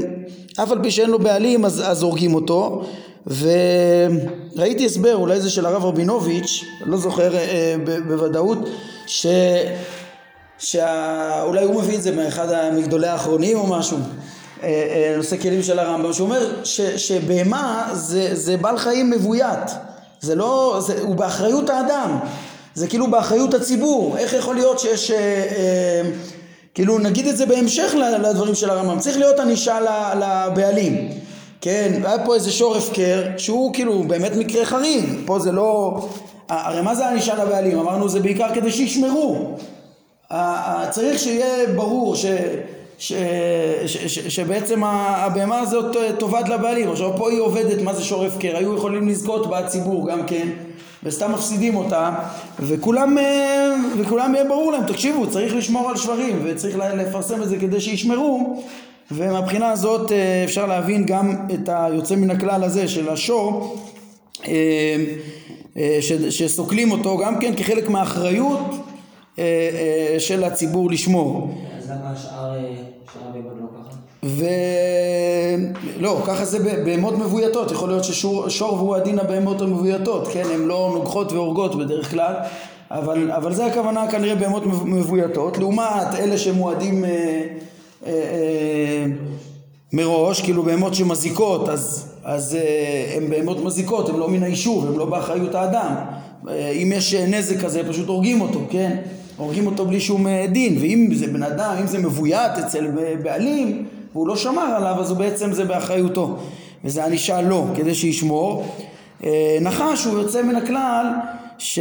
אף 0.62 0.70
על 0.70 0.78
פי 0.82 0.90
שאין 0.90 1.10
לו 1.10 1.18
בעלים 1.18 1.64
אז, 1.64 1.82
אז 1.86 2.02
הורגים 2.02 2.34
אותו. 2.34 2.84
וראיתי 3.26 4.86
הסבר, 4.86 5.14
אולי 5.14 5.40
זה 5.40 5.50
של 5.50 5.66
הרב 5.66 5.84
רבינוביץ', 5.84 6.64
לא 6.86 6.96
זוכר 6.96 7.36
אה, 7.36 7.76
בוודאות, 8.08 8.58
ש... 9.06 9.26
שאולי 10.58 11.64
הוא 11.64 11.82
מביא 11.82 11.96
את 11.96 12.02
זה 12.02 12.16
מאחד 12.16 12.72
מגדולי 12.76 13.06
האחרונים 13.06 13.58
או 13.58 13.66
משהו, 13.66 13.96
אה, 14.62 14.68
אה, 14.68 15.14
נושא 15.16 15.36
כלים 15.36 15.62
של 15.62 15.78
הרמב"ם, 15.78 16.12
שאומר 16.12 16.64
ש, 16.64 16.80
שבהמה 16.80 17.88
זה, 17.92 18.30
זה 18.32 18.56
בעל 18.56 18.78
חיים 18.78 19.10
מבוית, 19.10 19.70
זה 20.20 20.34
לא, 20.34 20.80
זה, 20.86 21.00
הוא 21.00 21.14
באחריות 21.16 21.70
האדם, 21.70 22.18
זה 22.74 22.88
כאילו 22.88 23.10
באחריות 23.10 23.54
הציבור, 23.54 24.16
איך 24.18 24.32
יכול 24.32 24.54
להיות 24.54 24.78
שיש, 24.78 25.10
אה, 25.10 25.16
אה, 25.16 26.02
כאילו 26.74 26.98
נגיד 26.98 27.26
את 27.26 27.36
זה 27.36 27.46
בהמשך 27.46 27.94
לדברים 28.22 28.54
של 28.54 28.70
הרמב"ם, 28.70 28.98
צריך 28.98 29.18
להיות 29.18 29.40
ענישה 29.40 29.78
לבעלים, 30.16 31.08
כן, 31.60 32.02
היה 32.04 32.24
פה 32.24 32.34
איזה 32.34 32.50
שור 32.50 32.76
הפקר 32.76 33.22
שהוא 33.36 33.74
כאילו 33.74 34.02
באמת 34.02 34.32
מקרה 34.36 34.64
חריג, 34.64 35.04
פה 35.26 35.38
זה 35.38 35.52
לא, 35.52 35.98
הרי 36.48 36.82
מה 36.82 36.94
זה 36.94 37.08
ענישה 37.08 37.34
לבעלים? 37.44 37.78
אמרנו 37.78 38.08
זה 38.08 38.20
בעיקר 38.20 38.54
כדי 38.54 38.70
שישמרו, 38.70 39.56
צריך 40.90 41.18
שיהיה 41.18 41.66
ברור 41.76 42.16
ש... 42.16 42.26
ש, 42.98 43.12
ש, 43.86 43.96
ש, 44.06 44.18
שבעצם 44.18 44.84
הבהמה 44.84 45.60
הזאת 45.60 45.96
תאבד 46.18 46.48
לבעלים. 46.48 46.90
עכשיו 46.90 47.16
פה 47.16 47.30
היא 47.30 47.40
עובדת, 47.40 47.82
מה 47.82 47.94
זה 47.94 48.04
שור 48.04 48.24
הפקר? 48.24 48.56
היו 48.56 48.76
יכולים 48.76 49.08
לזכות 49.08 49.50
בציבור 49.50 50.08
גם 50.10 50.26
כן, 50.26 50.48
וסתם 51.04 51.32
מפסידים 51.32 51.76
אותה 51.76 52.14
וכולם, 52.60 53.18
אה, 53.18 53.74
וכולם 53.98 54.34
יהיה 54.34 54.44
ברור 54.44 54.72
להם 54.72 54.86
תקשיבו 54.86 55.30
צריך 55.30 55.54
לשמור 55.54 55.90
על 55.90 55.96
שברים 55.96 56.38
וצריך 56.44 56.76
לפרסם 56.76 57.42
את 57.42 57.48
זה 57.48 57.56
כדי 57.58 57.80
שישמרו 57.80 58.62
ומהבחינה 59.10 59.70
הזאת 59.70 60.12
אה, 60.12 60.44
אפשר 60.44 60.66
להבין 60.66 61.06
גם 61.06 61.36
את 61.54 61.68
היוצא 61.72 62.16
מן 62.16 62.30
הכלל 62.30 62.64
הזה 62.64 62.88
של 62.88 63.08
השור 63.08 63.76
שסוקלים 66.30 66.90
אותו 66.90 67.18
גם 67.18 67.40
כן 67.40 67.54
כחלק 67.56 67.88
מהאחריות 67.88 68.60
של 70.18 70.44
הציבור 70.44 70.90
לשמור. 70.90 71.54
אז 71.78 71.90
למה 71.90 72.10
השאר 72.10 72.52
הבהמות 73.28 73.52
לא 73.60 73.66
ככה? 73.66 73.83
ולא, 74.24 76.22
ככה 76.26 76.44
זה 76.44 76.58
בהמות 76.84 77.18
מבויתות, 77.18 77.70
יכול 77.70 77.88
להיות 77.88 78.04
ששור 78.04 78.74
והוא 78.74 78.96
הדין 78.96 79.18
הבהמות 79.18 79.60
המבויתות, 79.60 80.28
כן, 80.28 80.44
הן 80.54 80.60
לא 80.60 80.90
נוגחות 80.94 81.32
והורגות 81.32 81.74
בדרך 81.74 82.10
כלל, 82.10 82.34
אבל, 82.90 83.30
אבל 83.30 83.54
זה 83.54 83.66
הכוונה 83.66 84.10
כנראה 84.10 84.34
בהמות 84.34 84.66
מבויתות, 84.84 85.58
לעומת 85.58 86.14
אלה 86.18 86.38
שמועדים 86.38 87.04
אה, 87.04 87.10
אה, 87.10 88.12
אה, 88.12 89.06
מראש, 89.92 90.42
כאילו 90.42 90.62
בהמות 90.62 90.94
שמזיקות, 90.94 91.68
אז, 91.68 92.12
אז 92.24 92.54
אה, 92.54 93.16
הן 93.16 93.30
בהמות 93.30 93.64
מזיקות, 93.64 94.08
הן 94.08 94.16
לא 94.16 94.28
מן 94.28 94.42
היישוב, 94.42 94.86
הן 94.86 94.94
לא 94.94 95.04
באחריות 95.04 95.54
האדם, 95.54 95.94
אה, 96.48 96.70
אם 96.70 96.92
יש 96.94 97.14
נזק 97.14 97.64
כזה 97.64 97.88
פשוט 97.88 98.08
הורגים 98.08 98.40
אותו, 98.40 98.60
כן, 98.70 98.96
הורגים 99.36 99.66
אותו 99.66 99.86
בלי 99.86 100.00
שום 100.00 100.26
אה, 100.26 100.46
דין, 100.52 100.76
ואם 100.80 101.10
זה 101.14 101.26
בן 101.26 101.42
אדם, 101.42 101.76
אם 101.80 101.86
זה 101.86 101.98
מבוית 101.98 102.52
אצל 102.64 102.86
בעלים, 103.22 103.86
והוא 104.14 104.28
לא 104.28 104.36
שמר 104.36 104.74
עליו 104.76 104.96
אז 105.00 105.10
הוא 105.10 105.18
בעצם 105.18 105.52
זה 105.52 105.64
באחריותו. 105.64 106.36
וזה 106.84 107.04
ענישה 107.04 107.40
לו 107.40 107.66
כדי 107.76 107.94
שישמור. 107.94 108.66
אה, 109.24 109.58
נחש 109.60 110.04
הוא 110.04 110.18
יוצא 110.18 110.42
מן 110.42 110.56
הכלל 110.56 111.06
ש... 111.58 111.78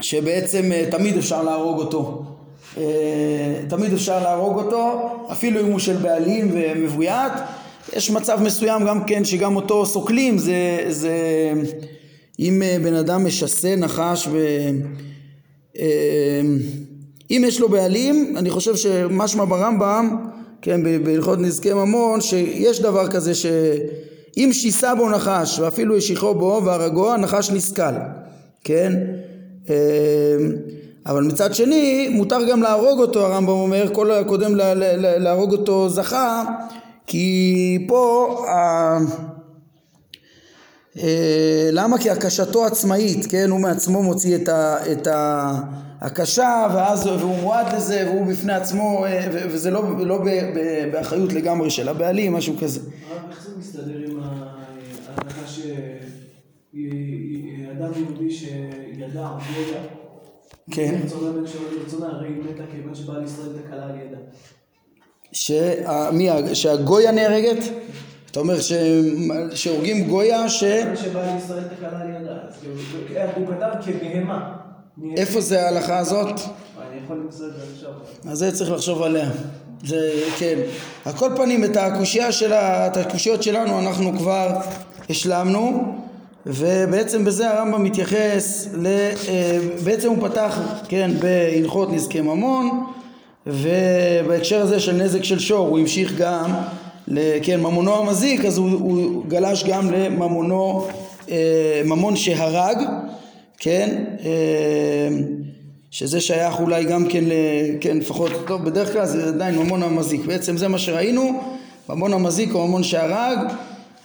שבעצם 0.00 0.72
אה, 0.72 0.84
תמיד 0.90 1.16
אפשר 1.16 1.42
להרוג 1.42 1.78
אותו. 1.78 2.22
אה, 2.78 2.82
תמיד 3.68 3.92
אפשר 3.92 4.22
להרוג 4.22 4.58
אותו 4.58 5.10
אפילו 5.32 5.60
אם 5.60 5.66
הוא 5.66 5.78
של 5.78 5.96
בעלים 5.96 6.50
ומבוית. 6.52 7.32
יש 7.96 8.10
מצב 8.10 8.42
מסוים 8.42 8.86
גם 8.86 9.04
כן 9.04 9.24
שגם 9.24 9.56
אותו 9.56 9.86
סוקלים. 9.86 10.38
זה, 10.38 10.84
זה 10.88 11.14
אם 12.38 12.62
בן 12.82 12.94
אדם 12.94 13.26
משסה 13.26 13.76
נחש 13.76 14.28
ו... 14.30 14.38
אם 17.30 17.44
יש 17.46 17.60
לו 17.60 17.68
בעלים 17.68 18.34
אני 18.36 18.50
חושב 18.50 18.76
שמשמע 18.76 19.44
ברמב"ם 19.44 20.16
כן, 20.62 21.04
בהלכות 21.04 21.38
נזקי 21.38 21.72
ממון, 21.72 22.20
שיש 22.20 22.80
דבר 22.80 23.08
כזה 23.08 23.34
שאם 23.34 24.48
שיסה 24.52 24.94
בו 24.94 25.10
נחש 25.10 25.58
ואפילו 25.58 25.96
השיכו 25.96 26.34
בו 26.34 26.62
והרגו, 26.64 27.12
הנחש 27.12 27.50
נסכל, 27.50 27.94
כן? 28.64 28.92
אמ, 29.68 29.74
אבל 31.06 31.22
מצד 31.22 31.54
שני, 31.54 32.08
מותר 32.08 32.38
גם 32.50 32.62
להרוג 32.62 33.00
אותו, 33.00 33.26
הרמב"ם 33.26 33.52
אומר, 33.52 33.94
כל 33.94 34.10
הקודם 34.10 34.52
להרוג 34.96 35.52
אותו 35.52 35.88
זכה, 35.88 36.44
כי 37.06 37.84
פה 37.88 38.36
למה? 41.72 41.98
כי 41.98 42.10
הקשתו 42.10 42.64
עצמאית, 42.66 43.26
כן? 43.26 43.50
הוא 43.50 43.60
מעצמו 43.60 44.02
מוציא 44.02 44.36
את, 44.36 44.48
ה, 44.48 44.76
את 44.92 45.08
הקשה 46.00 46.66
ואז 46.74 47.06
והוא 47.06 47.36
מועד 47.36 47.74
לזה 47.74 48.04
והוא 48.06 48.26
בפני 48.26 48.52
עצמו 48.52 49.06
אה, 49.06 49.26
וזה 49.30 49.70
לא, 49.70 49.82
לא 49.98 50.18
ב, 50.18 50.28
ב, 50.28 50.88
באחריות 50.92 51.32
לגמרי 51.32 51.70
של 51.70 51.88
הבעלים, 51.88 52.32
משהו 52.32 52.54
כזה. 52.60 52.80
איך 53.30 53.44
זה 53.44 53.50
מסתדר 53.58 53.98
עם 54.08 54.20
ההנחה 54.22 55.46
שאדם 55.46 55.72
יהודי 57.96 58.30
שידע 58.30 59.28
כן. 60.70 60.94
על 63.72 64.00
ידה. 64.00 64.18
שהגויה 66.54 67.12
נהרגת? 67.12 67.64
אתה 68.30 68.40
אומר 68.40 68.56
שהורגים 69.54 70.08
גויה 70.08 70.48
ש... 70.48 70.64
שבעל 70.94 71.36
ישראל 71.38 71.62
תקלה 71.76 72.00
על 72.00 72.08
ידה, 72.08 72.36
הוא 73.36 73.46
כתב 73.46 73.92
כבהמה. 73.92 74.52
איפה 75.16 75.40
זה 75.40 75.62
ההלכה 75.62 75.98
הזאת? 75.98 76.26
אני 76.26 77.00
יכול 77.04 77.16
למצוא 77.16 77.46
את 77.46 77.52
זה 77.52 77.58
עכשיו. 77.74 77.90
אז 78.32 78.38
זה 78.38 78.52
צריך 78.52 78.70
לחשוב 78.70 79.02
עליה. 79.02 79.30
זה 79.84 80.10
כן. 80.38 80.58
על 81.04 81.12
כל 81.12 81.30
פנים 81.36 81.64
את 81.64 81.76
הקושייה 81.76 82.32
של 82.32 82.52
את 82.52 82.96
הקושיות 82.96 83.42
שלנו 83.42 83.78
אנחנו 83.78 84.18
כבר 84.18 84.60
השלמנו 85.10 85.94
ובעצם 86.46 87.24
בזה 87.24 87.50
הרמב"ם 87.50 87.84
מתייחס, 87.84 88.68
ל, 88.74 88.86
אה, 88.86 89.58
בעצם 89.84 90.08
הוא 90.08 90.28
פתח, 90.28 90.58
כן, 90.88 91.10
בהלכות 91.20 91.92
נזקי 91.92 92.20
ממון 92.20 92.86
ובהקשר 93.46 94.62
הזה 94.62 94.80
של 94.80 94.92
נזק 94.92 95.24
של 95.24 95.38
שור 95.38 95.68
הוא 95.68 95.78
המשיך 95.78 96.12
גם 96.18 96.50
כן, 97.42 97.60
ממונו 97.60 97.96
המזיק, 97.96 98.44
אז 98.44 98.58
הוא, 98.58 98.70
הוא 98.70 99.24
גלש 99.28 99.64
גם 99.64 99.90
לממונו, 99.90 100.86
אה, 101.30 101.82
ממון 101.84 102.16
שהרג, 102.16 102.76
כן, 103.58 104.04
אה, 104.24 104.28
שזה 105.90 106.20
שייך 106.20 106.60
אולי 106.60 106.84
גם 106.84 107.08
כן, 107.08 107.24
כן, 107.80 107.96
לפחות, 107.96 108.32
טוב, 108.46 108.64
בדרך 108.64 108.92
כלל 108.92 109.06
זה 109.06 109.28
עדיין 109.28 109.58
ממון 109.58 109.82
המזיק, 109.82 110.24
בעצם 110.26 110.56
זה 110.56 110.68
מה 110.68 110.78
שראינו, 110.78 111.40
ממון 111.88 112.12
המזיק 112.12 112.54
או 112.54 112.66
ממון 112.66 112.82
שהרג, 112.82 113.38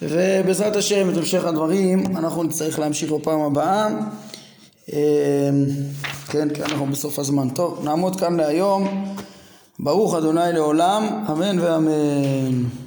ובעזרת 0.01 0.75
השם 0.75 1.09
את 1.09 1.17
המשך 1.17 1.45
הדברים 1.45 2.03
אנחנו 2.17 2.43
נצטרך 2.43 2.79
להמשיך 2.79 3.11
בפעם 3.11 3.41
הבאה, 3.41 3.87
אה, 4.93 4.99
כן, 6.27 6.49
כי 6.49 6.61
אנחנו 6.63 6.85
בסוף 6.85 7.19
הזמן. 7.19 7.49
טוב, 7.49 7.81
נעמוד 7.83 8.19
כאן 8.19 8.37
להיום. 8.37 9.15
ברוך 9.79 10.15
אדוני 10.15 10.53
לעולם, 10.53 11.23
אמן 11.31 11.59
ואמן. 11.59 12.84